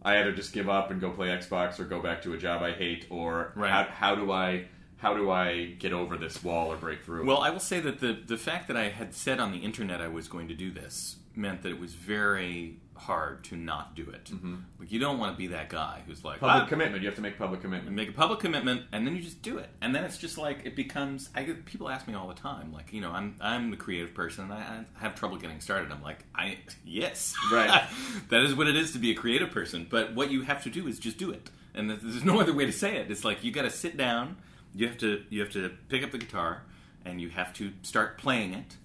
[0.03, 2.63] I either just give up and go play Xbox or go back to a job
[2.63, 3.69] I hate or Right.
[3.71, 4.65] how, how do I
[4.97, 7.99] how do I get over this wall or break through Well, I will say that
[7.99, 10.71] the the fact that I had said on the internet I was going to do
[10.71, 14.29] this meant that it was very hard to not do it.
[14.79, 17.15] Like you don't want to be that guy who's like public "Ah, commitment you have
[17.15, 17.95] to make public commitment.
[17.95, 19.69] Make a public commitment and then you just do it.
[19.81, 22.71] And then it's just like it becomes I get people ask me all the time
[22.71, 24.57] like you know I'm I'm the creative person and I,
[24.97, 25.91] I have trouble getting started.
[25.91, 27.33] I'm like I yes.
[27.51, 27.83] Right.
[28.29, 30.69] that is what it is to be a creative person but what you have to
[30.69, 31.49] do is just do it.
[31.73, 33.09] And there's- there's no other way to say it.
[33.09, 34.37] It's like you got to sit down
[34.73, 36.63] you have to you have to pick up the guitar
[37.03, 38.77] and you have to start playing it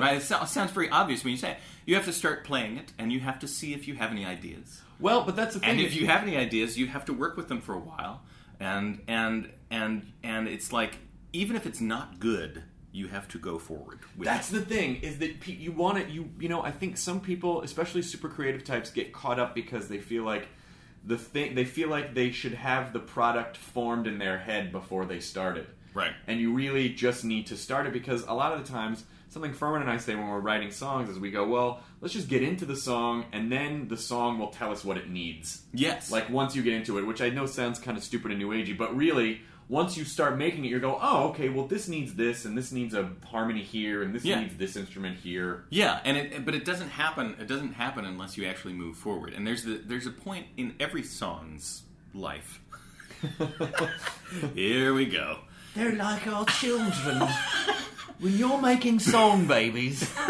[0.00, 2.92] right it sounds very obvious when you say it you have to start playing it
[2.98, 5.70] and you have to see if you have any ideas well but that's the thing
[5.70, 8.22] and if you have any ideas, you have to work with them for a while,
[8.60, 10.98] and and and and it's like
[11.32, 14.00] even if it's not good, you have to go forward.
[14.16, 14.54] With That's it.
[14.54, 16.08] the thing is that you want it.
[16.08, 19.88] you you know I think some people, especially super creative types, get caught up because
[19.88, 20.48] they feel like
[21.04, 25.04] the thing they feel like they should have the product formed in their head before
[25.04, 25.68] they start it.
[25.94, 26.12] Right.
[26.26, 29.52] And you really just need to start it because a lot of the times something
[29.52, 32.42] Phirman and I say when we're writing songs is we go, well, let's just get
[32.42, 35.62] into the song and then the song will tell us what it needs.
[35.74, 38.38] yes, Like once you get into it, which I know sounds kind of stupid and
[38.40, 41.88] new agey, but really, once you start making it, you go, oh, okay, well, this
[41.88, 44.38] needs this, and this needs a harmony here, and this Yeah.
[44.40, 45.64] needs this instrument here.
[45.70, 47.34] yeah, and it but it doesn't happen.
[47.40, 49.32] It doesn't happen unless you actually move forward.
[49.34, 51.82] And there's the there's a point in every song's
[52.14, 52.60] life.
[54.54, 55.38] Here we go.
[55.74, 57.22] They're like our children.
[58.20, 60.10] when you're making song babies.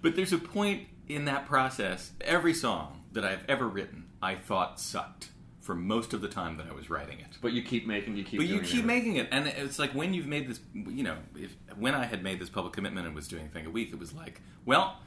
[0.00, 2.12] But there's a point in that process.
[2.20, 6.66] Every song that I've ever written, I thought sucked for most of the time that
[6.70, 7.36] I was writing it.
[7.42, 8.86] But you keep making, you keep But you keep it.
[8.86, 12.22] making it, and it's like when you've made this, you know, if when I had
[12.22, 14.98] made this public commitment and was doing a thing a week, it was like, well,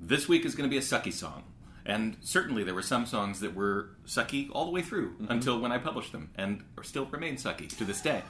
[0.00, 1.42] this week is going to be a sucky song,
[1.84, 5.32] and certainly there were some songs that were sucky all the way through Mm-hmm.
[5.32, 8.22] until when I published them, and are still remain sucky to this day.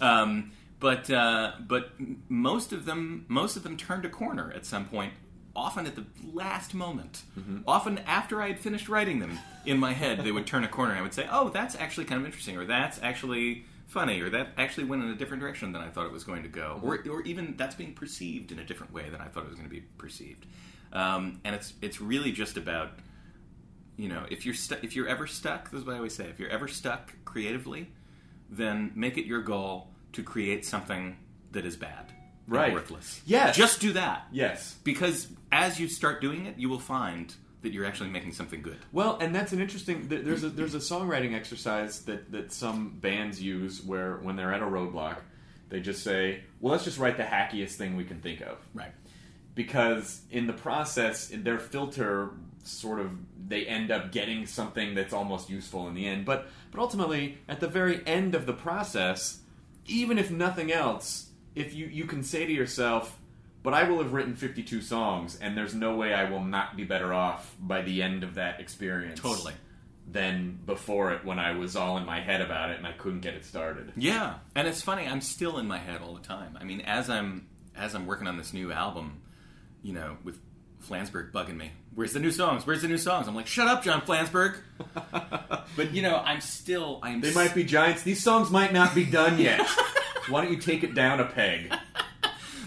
[0.00, 1.92] Um, but uh, but
[2.28, 5.12] most of them, most of them turned a corner at some point.
[5.56, 7.58] Often at the last moment, Mm-hmm.
[7.66, 10.92] often after I had finished writing them in my head, they would turn a corner
[10.92, 14.30] and I would say, "Oh, that's actually kind of interesting," or "That's actually funny," or
[14.30, 16.78] "That actually went in a different direction than I thought it was going to go,"
[16.82, 19.56] or, or even that's being perceived in a different way than I thought it was
[19.58, 20.46] going to be perceived.
[20.92, 22.90] Um, and it's it's really just about
[23.96, 25.70] you know if you're stu- if you're ever stuck.
[25.72, 27.90] This is what I always say: if you're ever stuck creatively,
[28.48, 31.16] then make it your goal to create something
[31.52, 32.12] that is bad,
[32.48, 32.72] Right.
[32.72, 33.22] worthless.
[33.24, 33.56] Yes.
[33.56, 34.26] just do that.
[34.32, 34.76] Yes.
[34.84, 38.78] because as you start doing it, you will find that you're actually making something good.
[38.92, 40.08] Well, and that's an interesting.
[40.08, 44.62] There's a there's a songwriting exercise that that some bands use where when they're at
[44.62, 45.18] a roadblock,
[45.68, 48.92] they just say, "Well, let's just write the hackiest thing we can think of." Right.
[49.54, 52.30] because in the process their filter
[52.62, 53.10] sort of
[53.48, 57.58] they end up getting something that's almost useful in the end but but ultimately at
[57.60, 59.40] the very end of the process
[59.88, 63.18] even if nothing else if you you can say to yourself
[63.62, 66.84] but I will have written 52 songs, and there's no way I will not be
[66.84, 69.20] better off by the end of that experience.
[69.20, 69.54] Totally.
[70.10, 73.20] Than before it when I was all in my head about it and I couldn't
[73.20, 73.92] get it started.
[73.94, 75.06] Yeah, and it's funny.
[75.06, 76.56] I'm still in my head all the time.
[76.58, 79.20] I mean, as I'm as I'm working on this new album,
[79.82, 80.40] you know, with
[80.88, 81.72] Flansburgh bugging me.
[81.98, 82.64] Where's the new songs?
[82.64, 83.26] Where's the new songs?
[83.26, 84.58] I'm like, shut up, John Flansburgh.
[85.76, 87.00] but you know, I'm still.
[87.02, 87.20] I'm.
[87.20, 88.04] They might be giants.
[88.04, 89.66] These songs might not be done yet.
[90.28, 91.74] Why don't you take it down a peg?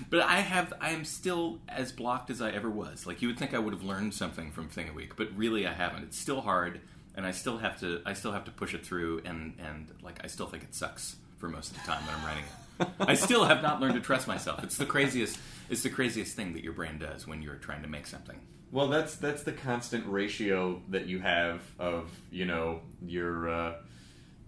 [0.09, 0.73] But I have.
[0.81, 3.07] I am still as blocked as I ever was.
[3.07, 5.65] Like you would think I would have learned something from Thing a Week, but really
[5.65, 6.03] I haven't.
[6.03, 6.81] It's still hard,
[7.15, 8.01] and I still have to.
[8.05, 11.15] I still have to push it through, and and like I still think it sucks
[11.37, 12.43] for most of the time that I'm writing
[12.81, 12.87] it.
[12.99, 14.61] I still have not learned to trust myself.
[14.65, 15.39] It's the craziest.
[15.69, 18.41] It's the craziest thing that your brain does when you're trying to make something.
[18.71, 23.73] Well, that's that's the constant ratio that you have of you know your uh,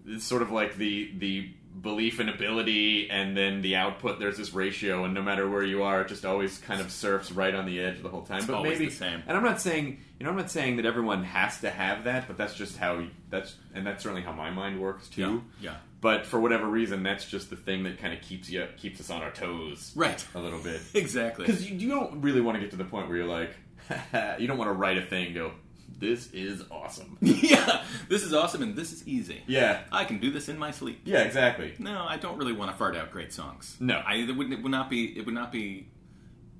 [0.06, 1.50] it's sort of like the the
[1.80, 4.18] belief and ability, and then the output.
[4.18, 7.32] There's this ratio, and no matter where you are, it just always kind of surfs
[7.32, 8.38] right on the edge the whole time.
[8.38, 9.22] It's but always maybe the same.
[9.26, 12.26] And I'm not saying you know I'm not saying that everyone has to have that,
[12.26, 15.42] but that's just how that's and that's certainly how my mind works too.
[15.60, 15.76] Yeah, yeah.
[16.00, 19.08] But for whatever reason, that's just the thing that kind of keeps you keeps us
[19.08, 20.22] on our toes, Right.
[20.34, 20.82] A little bit.
[20.94, 21.46] Exactly.
[21.46, 23.54] Because you, you don't really want to get to the point where you're like,
[24.38, 25.52] you don't want to write a thing and go,
[25.98, 27.16] this is awesome.
[27.20, 29.42] yeah, this is awesome and this is easy.
[29.46, 29.80] Yeah.
[29.92, 31.00] I can do this in my sleep.
[31.04, 31.74] Yeah, exactly.
[31.78, 33.76] No, I don't really want to fart out great songs.
[33.80, 34.02] No.
[34.06, 35.88] I it would, it would not be it would not be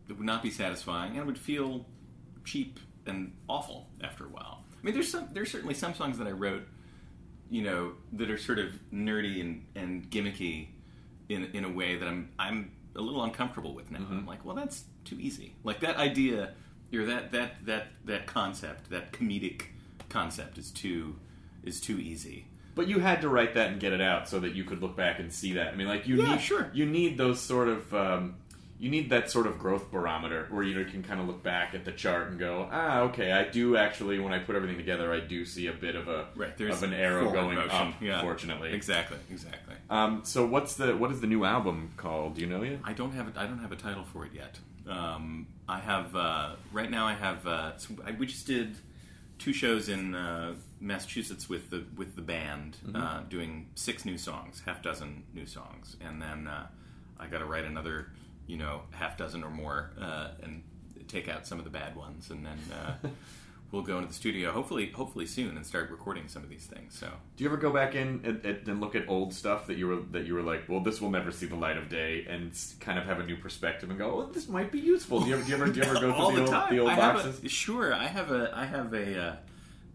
[0.08, 1.86] it would not be satisfying and it would feel
[2.44, 4.64] cheap and awful after a while.
[4.72, 6.66] I mean, there's some there's certainly some songs that I wrote,
[7.50, 10.68] you know, that are sort of nerdy and, and gimmicky
[11.28, 13.98] in in a way that I'm I'm a little uncomfortable with now.
[14.00, 14.18] Mm-hmm.
[14.18, 15.54] I'm like, well, that's too easy.
[15.64, 16.54] Like that idea
[17.06, 19.62] that that that that concept, that comedic
[20.08, 21.16] concept is too
[21.64, 22.46] is too easy.
[22.74, 24.96] But you had to write that and get it out so that you could look
[24.96, 25.68] back and see that.
[25.72, 26.70] I mean, like you Yeah, need sure.
[26.74, 28.36] you need those sort of um,
[28.80, 31.84] you need that sort of growth barometer where you can kind of look back at
[31.84, 35.20] the chart and go, ah, okay, I do actually when I put everything together, I
[35.20, 37.70] do see a bit of a Right, of an arrow going motion.
[37.70, 37.94] up.
[38.02, 38.20] Yeah.
[38.20, 39.76] Fortunately, Exactly, exactly.
[39.88, 42.34] Um, so what's the what is the new album called?
[42.34, 42.80] Do you know yet?
[42.84, 44.58] I don't have a, I don't have a title for it yet.
[44.88, 47.06] Um, I have uh, right now.
[47.06, 47.72] I have uh,
[48.18, 48.76] we just did
[49.38, 54.62] two shows in uh, Massachusetts with the with the band, uh, doing six new songs,
[54.64, 56.66] half dozen new songs, and then uh,
[57.18, 58.08] I got to write another,
[58.46, 60.62] you know, half dozen or more, uh, and
[61.08, 62.58] take out some of the bad ones, and then.
[63.72, 66.96] We'll go into the studio, hopefully, hopefully soon, and start recording some of these things.
[66.96, 69.76] So, Do you ever go back in and, and, and look at old stuff that
[69.76, 72.24] you were that you were like, well, this will never see the light of day,
[72.28, 75.20] and kind of have a new perspective and go, oh, this might be useful.
[75.20, 76.74] Do you ever do you ever, do you ever go through the, the old, time.
[76.74, 77.42] the old I boxes?
[77.42, 79.36] A, sure, I have a I have a uh,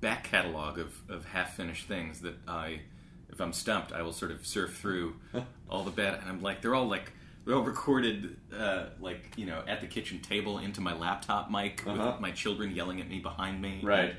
[0.02, 2.82] back catalog of, of half finished things that I,
[3.30, 5.16] if I'm stumped, I will sort of surf through
[5.70, 7.14] all the bad, and I'm like, they're all like.
[7.50, 11.82] They're all recorded, uh, like you know, at the kitchen table into my laptop mic
[11.84, 12.12] Uh-huh.
[12.12, 13.80] with my children yelling at me behind me.
[13.82, 14.14] Right.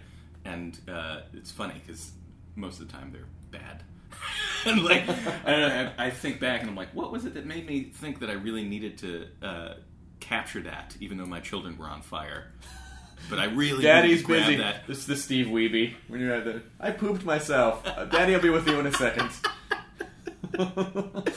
[0.45, 2.11] and uh, it's funny because
[2.57, 3.85] most of the time they're bad.
[4.67, 5.05] and like,
[5.47, 8.31] I, I think back and I'm like, what was it that made me think that
[8.31, 9.75] I really needed to uh,
[10.19, 12.51] capture that, even though my children were on fire?
[13.29, 14.57] But I really Daddy's grab busy.
[14.57, 14.89] That.
[14.89, 15.95] This is the Steve Weeby.
[16.09, 17.87] When you're at the, I pooped myself.
[17.87, 19.31] Uh, Daddy will be with you in a second.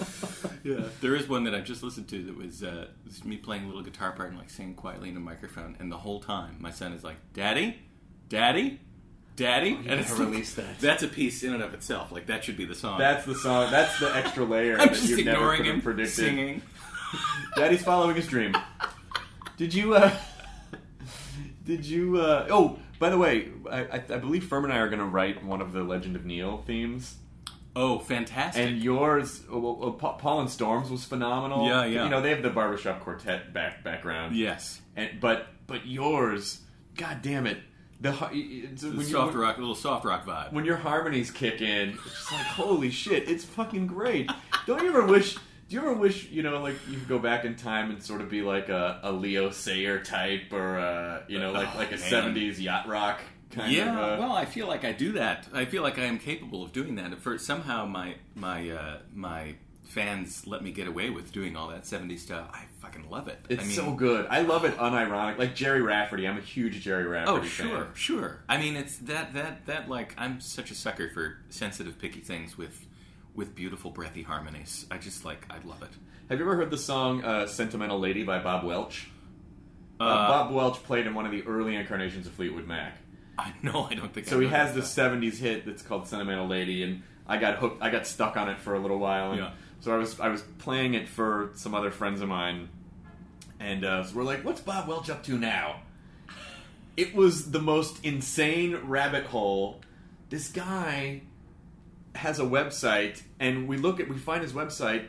[0.63, 3.65] Yeah, there is one that I just listened to that was, uh, was me playing
[3.65, 6.55] a little guitar part and like singing quietly in a microphone, and the whole time
[6.59, 7.79] my son is like, "Daddy,
[8.29, 8.79] Daddy."
[9.35, 10.29] Daddy, and it's gotta
[10.61, 10.79] that.
[10.79, 12.11] That's a piece in and of itself.
[12.11, 12.99] Like that should be the song.
[12.99, 13.71] That's the song.
[13.71, 16.13] That's the extra layer I'm that just you never ignoring could have him predicted.
[16.13, 16.61] singing.
[17.55, 18.55] Daddy's following his dream.
[19.57, 19.95] Did you?
[19.95, 20.11] uh
[21.65, 22.17] Did you?
[22.21, 25.05] uh Oh, by the way, I, I, I believe Firm and I are going to
[25.05, 27.15] write one of the Legend of Neil themes.
[27.75, 28.67] Oh, fantastic!
[28.67, 31.65] And yours, oh, well, well, Paul and Storms was phenomenal.
[31.67, 32.03] Yeah, yeah.
[32.03, 34.35] You know they have the barbershop quartet back background.
[34.35, 36.59] yes, And but but yours,
[36.95, 37.57] god damn it,
[37.99, 40.53] the it's, the when soft rock, a little soft rock vibe.
[40.53, 44.29] when your harmonies kick in, it's just like holy shit, it's fucking great.
[44.67, 45.35] Don't you ever wish?
[45.35, 48.21] Do you ever wish you know like you could go back in time and sort
[48.21, 51.87] of be like a, a Leo Sayer type or uh, you know like Oh, like
[51.87, 52.09] a man.
[52.09, 53.21] seventies yacht rock
[53.53, 54.19] kind yeah, of?
[54.19, 55.47] Uh, well, I feel like I do that.
[55.53, 57.17] I feel like I am capable of doing that.
[57.19, 61.83] For somehow my my uh, my fans let me get away with doing all that
[61.83, 62.49] '70s stuff.
[62.53, 63.39] I fucking love it.
[63.49, 64.25] it's I mean, so good.
[64.29, 65.37] I love it unironic.
[65.37, 67.67] Like Gerry Rafferty, I'm a huge Gerry Rafferty Oh, fan.
[67.67, 68.43] sure, sure.
[68.49, 72.57] I mean, it's that that that like I'm such a sucker for sensitive, picky things
[72.57, 72.87] with
[73.35, 74.85] with beautiful, breathy harmonies.
[74.91, 75.89] I just like I love it.
[76.29, 79.09] Have you ever heard the song uh, "Sentimental Lady" by Bob Welch?
[79.99, 82.97] Uh, Uh, Bob Welch played in one of the early incarnations of Fleetwood Mac.
[83.37, 83.87] I know.
[83.89, 85.13] I don't think So I he has that this stuff.
[85.13, 87.81] '70s hit that's called "Sentimental Lady," and I got hooked.
[87.81, 89.31] I got stuck on it for a little while.
[89.31, 89.51] And Yeah.
[89.79, 92.69] So I was I was playing it for some other friends of mine,
[93.59, 95.81] and uh, so we're like, "What's Bob Welch up to now?"
[96.95, 99.81] It was the most insane rabbit hole.
[100.29, 101.21] This guy
[102.15, 105.07] has a website, and we look at we find his website,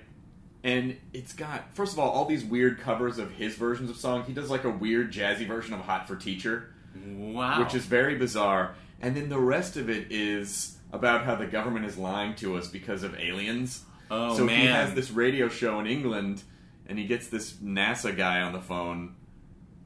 [0.63, 4.27] and it's got first of all all these weird covers of his versions of songs.
[4.27, 6.74] He does like a weird jazzy version of "Hot for Teacher."
[7.07, 7.63] Wow.
[7.63, 8.75] which is very bizarre.
[9.01, 12.69] And then the rest of it is about how the government is lying to us
[12.69, 13.85] because of aliens.
[14.11, 16.43] Oh, so he has this radio show in England,
[16.87, 19.17] and he gets this NASA guy on the phone,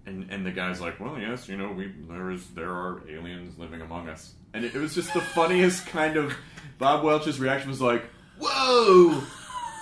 [0.06, 3.58] and and the guy's like, "Well, yes, you know, we there is there are aliens
[3.58, 6.34] living among us," and it, it was just the funniest kind of.
[6.78, 8.04] Bob Welch's reaction was like,
[8.38, 9.22] "Whoa."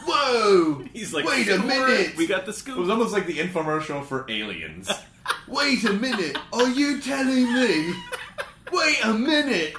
[0.06, 0.84] Whoa!
[0.92, 2.16] He's like, wait a minute!
[2.16, 2.76] we got the scoop.
[2.76, 4.88] It was almost like the infomercial for aliens.
[5.48, 6.36] Wait a minute!
[6.52, 7.94] Are you telling me?
[8.72, 9.74] Wait a minute!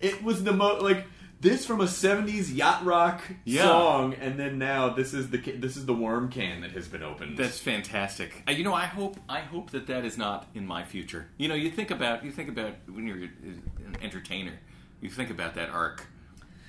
[0.00, 1.06] It was the most like
[1.40, 3.62] this from a '70s yacht rock Yeah.
[3.62, 7.02] song, and then now this is the this is the worm can that has been
[7.02, 7.38] opened.
[7.38, 8.42] That's fantastic.
[8.46, 11.28] Uh, you know, I hope I hope that that is not in my future.
[11.38, 14.58] You know, you think about you think about when you're an entertainer,
[15.00, 16.06] you think about that arc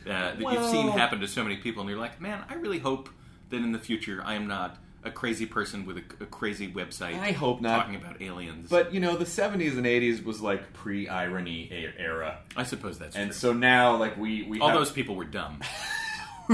[0.06, 2.80] uh, that you've seen happen to so many people, and you're like, man, I really
[2.80, 3.10] hope
[3.50, 7.20] that in the future I am not a crazy person with a, a crazy website.
[7.20, 7.78] I hope not.
[7.78, 8.70] talking about aliens.
[8.70, 13.16] but you know, the '70s and '80s was like pre-irony a- era, I suppose that's
[13.16, 13.38] and true.
[13.38, 15.62] so now like we we All have- those people were dumb.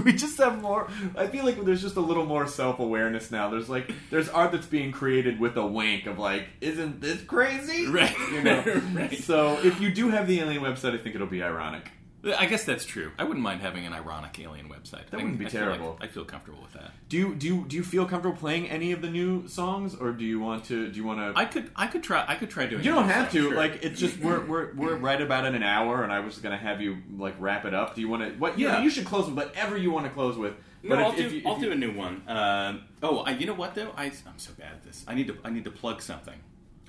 [0.04, 3.68] we just have more i feel like there's just a little more self-awareness now there's
[3.70, 8.16] like there's art that's being created with a wink of like isn't this crazy Right.
[8.32, 8.62] you know
[8.94, 9.18] Right.
[9.18, 11.90] so if you do have the alien website i think it'll be ironic
[12.26, 13.12] I guess that's true.
[13.18, 15.10] I wouldn't mind having an ironic alien website.
[15.12, 15.98] That wouldn't be I feel like- terrible.
[16.02, 16.92] I feel comfortable with that.
[17.10, 20.12] do you do you do you feel comfortable playing any of the new songs or
[20.12, 22.50] do you want to do you want to I could I could try I could
[22.50, 22.84] try doing.
[22.84, 23.56] you don't have to sure.
[23.56, 26.58] like it's just we're we're we're right about in an hour and i was gonna
[26.58, 28.82] have you like wrap it up do you want to what you, Yeah.
[28.82, 30.54] you should close with whatever you want to close with
[30.84, 32.24] No, but I'll, if- do, if you- I'll do a new one.
[32.28, 33.92] Um, oh, I, you know what though?
[33.96, 35.06] I, I'm so bad at this.
[35.08, 36.36] I need to I need to plug something.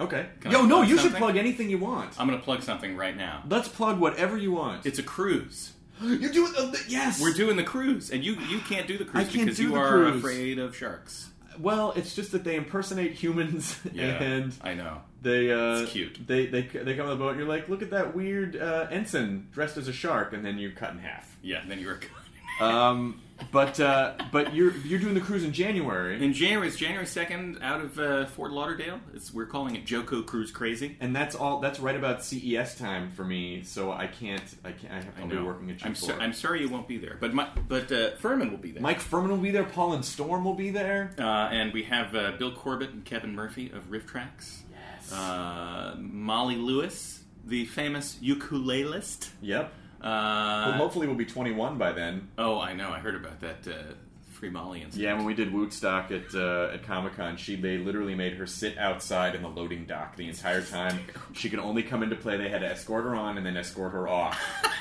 [0.01, 1.20] Okay Can yo I no plug you should something?
[1.22, 3.42] plug anything you want I'm going to plug something right now.
[3.49, 5.72] let's plug whatever you want It's a cruise.
[6.03, 7.20] You're doing uh, the, yes.
[7.20, 9.64] We're doing the cruise, and you you can't do the cruise I can't because do
[9.64, 10.16] you the are cruise.
[10.18, 11.30] afraid of sharks.
[11.59, 15.01] Well, it's just that they impersonate humans, and I know.
[15.22, 16.24] they uh, It's cute.
[16.24, 17.30] They they they come on the boat.
[17.30, 20.57] and You're like, look at that weird uh, ensign dressed as a shark, and then
[20.59, 21.36] you cut in half.
[21.42, 21.99] Yeah, then you're.
[22.61, 23.20] Um,
[23.53, 27.59] but uh, but you're you're doing the cruise in January, In January, it's January second,
[27.62, 29.01] out of uh, Fort Lauderdale.
[29.14, 30.97] It's we're calling it JoCo Cruise Crazy.
[31.01, 31.61] and that's all.
[31.61, 34.43] That's right about CES time for me, so I can't.
[34.64, 34.93] I can't.
[34.93, 35.36] I have, I I'll know.
[35.36, 35.97] be working at I'm, G4.
[35.97, 38.82] so, I'm sorry you won't be there, but my, but uh, Phirman will be there.
[38.82, 39.64] Mike Phirman will be there.
[39.64, 41.12] Paul and Storm will be there.
[41.18, 44.59] Uh, and we have uh, Bill Corbett and Kevin Murphy of RiffTrax.
[44.70, 45.12] Yes.
[45.12, 49.30] Uh, Molly Lewis, the famous ukulelist.
[49.41, 49.72] Yep.
[50.01, 52.28] Uh, well, hopefully we'll be 21 by then.
[52.38, 52.90] oh, I know.
[52.90, 53.94] I heard about that uh,
[54.32, 55.03] free Molly incident.
[55.03, 58.46] Yeah, when we did Woodstock at uh, at Comic Con, she they literally made her
[58.46, 61.01] sit outside in the loading dock the entire time.
[61.32, 62.36] She could only come into play.
[62.36, 64.38] They had to escort her on and then escort her off.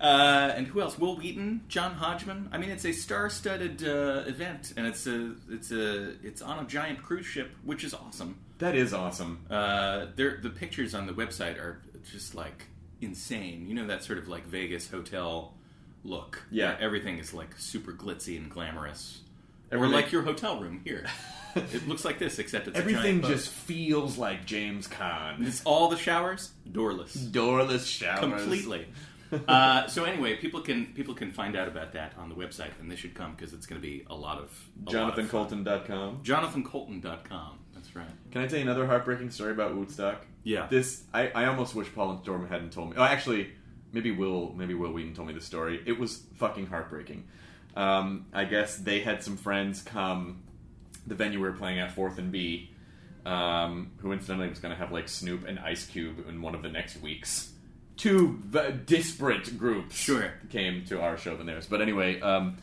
[0.00, 0.98] Uh, and who else?
[0.98, 2.48] Wil Wheaton, John Hodgman.
[2.52, 6.66] I mean, it's a star-studded uh, event, and it's a it's a it's on a
[6.66, 8.38] giant cruise ship, which is awesome.
[8.58, 9.44] That is awesome.
[9.50, 12.64] Uh, the pictures on the website are just like
[13.00, 13.66] insane.
[13.68, 15.54] You know that sort of like Vegas hotel
[16.04, 16.42] look.
[16.50, 16.76] Yeah.
[16.80, 19.20] everything is like super glitzy and glamorous.
[19.70, 21.06] Or Everything- like your hotel room here.
[21.54, 25.46] it looks like this, except it's Everything just feels like James Caan.
[25.46, 27.14] It's all the showers doorless.
[27.14, 28.20] Doorless showers.
[28.20, 28.86] completely.
[29.48, 32.90] uh, so anyway, people can people can find out about that on the website, and
[32.90, 35.48] they should come because it's going to be a lot of a lot of fun.
[35.48, 36.22] JonathanCoulton.com.
[36.24, 37.58] JonathanCoulton.com.
[37.74, 38.06] That's right.
[38.32, 40.26] Can I tell you another heartbreaking story about Woodstock?
[40.42, 40.66] Yeah.
[40.70, 42.96] This I, I almost wish Paul and Storm hadn't told me.
[42.96, 43.50] Oh, actually,
[43.92, 45.82] maybe Will maybe Wil Wheaton told me the story.
[45.86, 47.24] It was fucking heartbreaking.
[47.76, 50.42] Um, I guess they had some friends come.
[51.06, 52.70] The venue we were playing at, Fourth and B,
[53.24, 56.62] um, who incidentally was going to have like Snoop and Ice Cube in one of
[56.62, 57.52] the next weeks.
[57.96, 60.32] Two v- disparate groups Sure.
[60.48, 61.66] came to our show than theirs.
[61.68, 62.56] But anyway, um,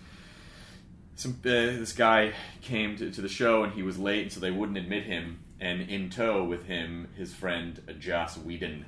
[1.16, 4.40] some uh, this guy came to, to the show and he was late, and so
[4.40, 5.40] they wouldn't admit him.
[5.60, 8.86] And in tow with him, his friend Joss Whedon.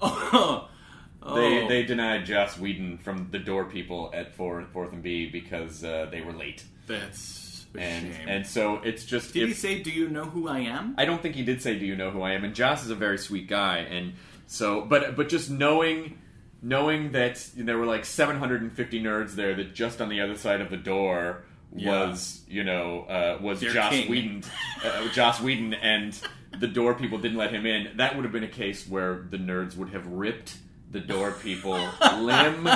[0.00, 0.68] Oh,
[1.20, 1.68] They oh.
[1.68, 6.06] they denied Joss Whedon from the door people at Fourth, Fourth and B because uh,
[6.12, 6.64] they were late.
[6.86, 8.28] that's a And shame.
[8.28, 10.94] and so it's just Did if- he say, "Do you know who I am"?
[10.96, 12.90] I don't think he did say, "Do you know who I am?" And Joss is
[12.90, 14.14] a very sweet guy, and
[14.46, 16.18] so, but but just knowing
[16.62, 20.70] knowing that there were like 750 nerds there, that just on the other side of
[20.70, 21.42] the door
[21.74, 22.08] Yeah.
[22.08, 24.10] was you know uh, was Their Joss king.
[24.10, 24.44] Whedon,
[24.84, 26.18] uh, Joss Whedon, and
[26.58, 27.96] the door people didn't let him in.
[27.96, 30.56] That would have been a case where the nerds would have ripped
[30.90, 31.78] the door people
[32.16, 32.68] limb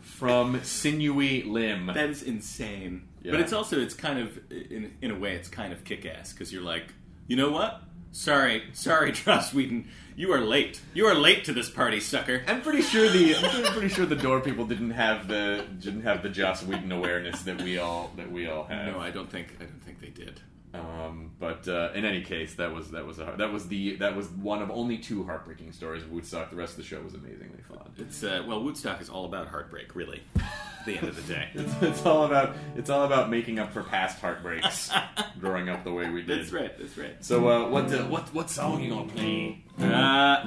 [0.00, 1.86] from sinewy limb.
[1.86, 3.08] That is insane.
[3.22, 3.32] Yeah.
[3.32, 6.32] But it's also it's kind of in in a way it's kind of kick ass
[6.32, 6.94] because you're like,
[7.26, 7.82] you know what?
[8.12, 9.88] Sorry, sorry, Joss Whedon,
[10.18, 10.80] you are late.
[10.94, 12.42] You are late to this party, sucker.
[12.48, 16.22] I'm pretty sure the I'm pretty- sure the door people didn't have the didn't have
[16.24, 18.92] the Joss Whedon awareness that we all that we all have.
[18.92, 20.40] No, I don't think I don't think they did.
[20.74, 24.14] Um, but uh, in any case, that was that was a, that was the that
[24.14, 26.50] was one of only two heartbreaking stories of Woodstock.
[26.50, 27.90] The rest of the show was amazingly fun.
[27.96, 30.22] It's uh, well, Woodstock is all about heartbreak, really.
[30.36, 31.48] At the end of the day.
[31.54, 34.90] It's, it's all about it's all about making up for past heartbreaks,
[35.40, 36.40] growing up the way we did.
[36.40, 36.76] That's right.
[36.78, 37.24] That's right.
[37.24, 39.64] So uh, what uh, what what song you gonna play?
[39.80, 40.44] Uh,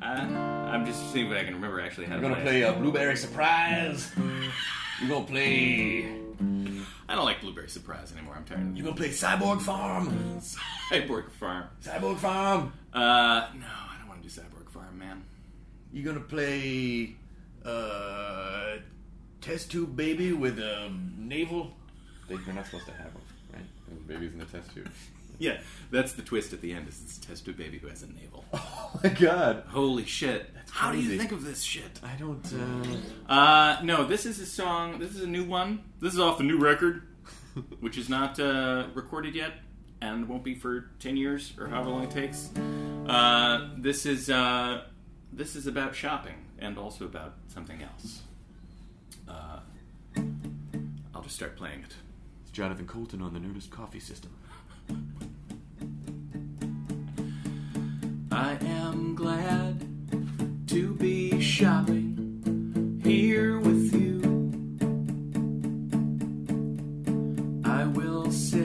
[0.00, 0.20] I,
[0.72, 3.16] I'm just seeing if I can remember actually how You're to gonna play a blueberry
[3.16, 4.12] surprise.
[5.00, 6.23] You're gonna play.
[7.08, 8.34] I don't like Blueberry Surprise anymore.
[8.36, 10.40] I'm tired of You're gonna play Cyborg Farm.
[10.90, 11.64] Cyborg Farm.
[11.82, 12.72] Cyborg Farm.
[12.92, 15.24] Uh, no, I don't want to do Cyborg Farm, man.
[15.92, 17.16] You're gonna play
[17.64, 18.76] uh,
[19.40, 21.72] test tube baby with a navel.
[22.28, 23.22] They, they're not supposed to have them,
[23.52, 23.62] right?
[23.88, 24.88] The babies in the test tube.
[25.36, 25.58] Yeah,
[25.90, 26.86] that's the twist at the end.
[26.86, 28.44] Is it's a test tube baby who has a navel.
[28.52, 29.64] Oh my god.
[29.66, 30.48] Holy shit!
[30.74, 32.00] How do you think of this shit?
[32.02, 32.44] I don't.
[32.52, 33.32] Uh...
[33.32, 34.98] Uh, no, this is a song.
[34.98, 35.84] This is a new one.
[36.00, 37.02] This is off the new record,
[37.80, 39.52] which is not uh, recorded yet,
[40.02, 42.50] and won't be for ten years or however long it takes.
[43.06, 44.82] Uh, this is uh,
[45.32, 48.22] this is about shopping and also about something else.
[49.28, 49.60] Uh,
[51.14, 51.94] I'll just start playing it.
[52.42, 54.36] It's Jonathan Coulton on the Nerdist Coffee System.
[58.32, 59.93] I am glad
[60.74, 64.18] to be shopping here with you.
[67.64, 68.63] I will sit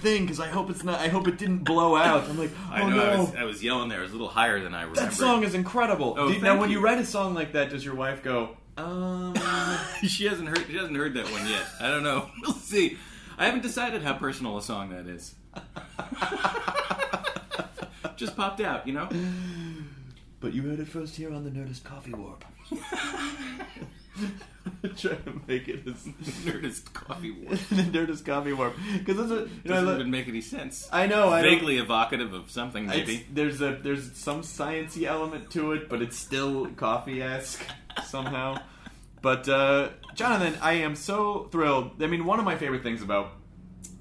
[0.00, 0.98] thing because I hope it's not.
[1.00, 2.28] I hope it didn't blow out.
[2.28, 3.02] I'm like, oh I know no.
[3.02, 4.00] I, was, I was yelling there.
[4.00, 5.00] It was a little higher than I remember.
[5.00, 6.14] that song is incredible.
[6.18, 6.78] Oh, Do you- now, when you.
[6.78, 6.84] you.
[6.84, 9.34] write a song like that, does your wife go, um,
[10.08, 10.64] she hasn't heard.
[10.66, 11.64] She hasn't heard that one yet.
[11.80, 12.30] I don't know.
[12.42, 12.96] We'll see.
[13.38, 15.34] I haven't decided how personal a song that is.
[18.16, 19.08] Just popped out, you know.
[20.40, 22.44] but you heard it first here on the Nerdist Coffee Warp.
[24.98, 26.04] Trying to make it as
[26.44, 27.50] Nerdist coffee war.
[27.50, 30.88] the Nerdist Coffee Warp because it's you know, Doesn't even make any sense.
[30.92, 33.26] I know I don't- Vaguely evocative of something, It's- maybe.
[33.32, 37.64] there's a there's some sciency element to it, but it's still coffee esque
[38.06, 38.58] somehow.
[39.22, 42.02] But uh, Jonathan, I am so thrilled.
[42.02, 43.32] I mean, one of my favorite things about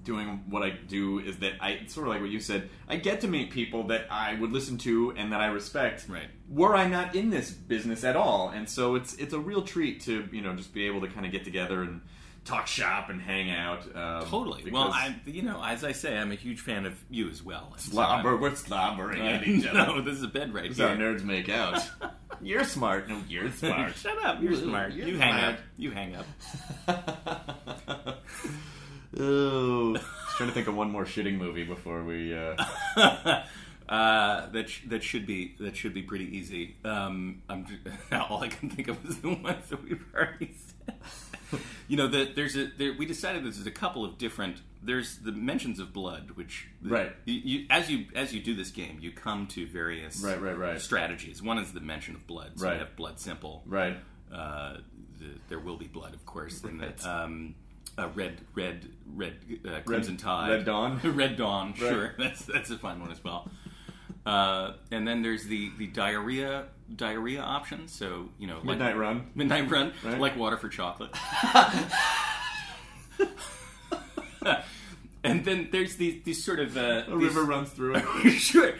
[0.03, 2.69] doing what I do is that I sort of like what you said.
[2.88, 6.05] I get to meet people that I would listen to and that I respect.
[6.09, 6.27] Right.
[6.49, 10.01] Were I not in this business at all, and so it's it's a real treat
[10.01, 12.01] to you know just be able to kind of get together and
[12.45, 13.84] talk shop and hang out.
[13.95, 14.71] Um, Totally.
[14.71, 17.69] Well, I, you know, as I say, I'm a huge fan of you as well.
[17.73, 19.77] And so We're slobbering at each other.
[19.97, 20.88] no, this is a bed right This is here.
[20.88, 21.88] how nerds make out.
[22.41, 23.09] You're smart.
[23.09, 23.93] No, you're smart.
[23.97, 24.41] Shut up.
[24.41, 24.93] You're smart.
[24.93, 25.53] You're you hang smart.
[25.55, 25.59] up.
[25.77, 26.26] You hang up.
[29.18, 30.06] Oh, just
[30.38, 32.36] trying to think of one more shitting movie before we.
[32.38, 32.56] Uh...
[33.88, 36.76] Uh, that sh- that should be that should be pretty easy.
[36.86, 37.80] Um, I'm ju-
[38.30, 40.53] all I can think of is the ones that we've already
[40.86, 41.60] said.
[41.88, 44.57] you know, that there's a there, we decided there's a couple of different.
[44.84, 47.11] There's the mentions of blood, which Right.
[47.26, 50.56] You, you, as you as you do this game, you come to various Right, right,
[50.56, 50.80] right.
[50.80, 51.41] strategies.
[51.41, 52.60] One is the mention of blood.
[52.60, 52.73] So Right.
[52.73, 53.64] you have blood simple.
[53.65, 53.98] Right.
[54.31, 54.77] Uh,
[55.18, 56.64] the, there will be blood, of course.
[56.64, 57.56] And the, um,
[57.99, 59.35] uh, red, red, red,
[59.67, 60.99] uh, crimson tide, Red Dawn?
[61.15, 61.73] red dawn.
[61.76, 63.49] Sure, that's that's a fun one as well.
[64.26, 66.65] Uh, and then there's the, the diarrhea
[66.95, 67.88] diarrhea option.
[67.88, 69.30] So you know, like- Midnight Run.
[69.35, 70.19] midnight run, Right.
[70.19, 71.11] like water for chocolate.
[75.23, 78.30] and then there's these these sort of uh, A these- river runs through it.
[78.39, 78.73] sure.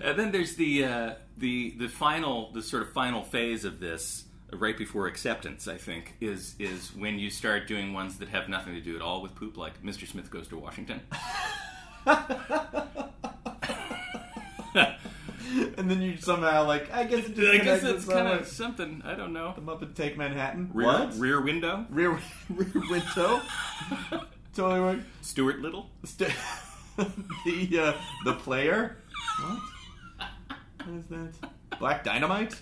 [0.00, 4.24] and then there's the uh, the the final the sort of final phase of this
[4.52, 5.68] right before acceptance.
[5.68, 9.02] I think is is when you start doing ones that have nothing to do at
[9.02, 10.06] all with poop, like Mr.
[10.06, 11.00] Smith goes to Washington.
[15.76, 19.02] and then you somehow like, I guess it I guess it's kind of something.
[19.04, 19.52] I don't know.
[19.54, 20.70] The Muppet Take Manhattan.
[20.72, 21.14] Rear, what?
[21.16, 21.86] rear window.
[21.90, 22.18] Rear,
[22.50, 23.40] rear window.
[24.54, 25.02] totally right.
[25.22, 25.90] Stuart Little.
[26.04, 26.32] St-
[26.96, 27.92] the uh,
[28.24, 28.96] the player.
[29.40, 29.58] What?
[30.84, 31.78] What is that?
[31.78, 32.54] Black Dynamite.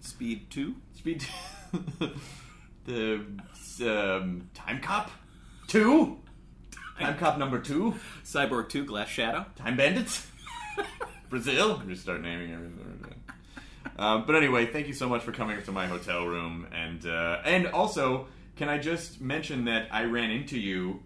[0.00, 0.76] Speed two.
[1.04, 1.26] Speed.
[2.86, 3.20] the
[3.82, 5.10] um, Timecop
[5.66, 6.16] two.
[6.98, 7.96] Timecop number two.
[8.24, 8.86] Cyborg two.
[8.86, 9.44] Glass Shadow.
[9.54, 10.26] Time Bandits.
[11.28, 11.78] Brazil.
[11.78, 13.14] I'm just start naming everything.
[13.98, 17.42] Um, but anyway, thank you so much for coming to my hotel room, and uh,
[17.44, 21.02] and also, can I just mention that I ran into you?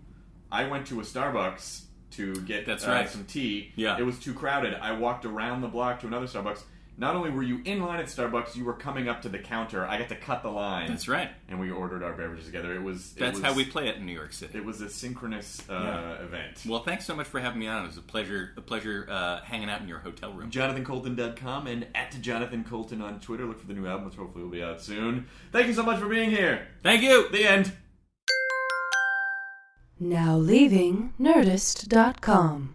[0.52, 3.10] I went to a Starbucks to get That's uh, right.
[3.10, 3.72] some tea.
[3.74, 3.98] Yeah.
[3.98, 4.74] it was too crowded.
[4.74, 6.62] I walked around the block to another Starbucks.
[7.00, 9.86] Not only were you in line at Starbucks, you were coming up to the counter.
[9.86, 10.88] I got to cut the line.
[10.88, 11.30] That's right.
[11.48, 12.74] And we ordered our beverages together.
[12.74, 13.12] It was.
[13.16, 14.58] it That's was- how we play it in New York City.
[14.58, 16.24] It was a synchronous uh, Yeah.
[16.24, 16.62] event.
[16.66, 17.84] Well, thanks so much for having me on.
[17.84, 18.50] It was a pleasure.
[18.56, 20.50] A pleasure uh, hanging out in your hotel room.
[20.50, 23.46] JonathanCoulton.com and at Jonathan Coulton on Twitter.
[23.46, 25.26] Look for the new album, which hopefully will be out soon.
[25.52, 26.66] Thank you so much for being here.
[26.82, 27.28] Thank you.
[27.30, 27.72] The end.
[30.00, 32.74] Now leaving Nerdist.com.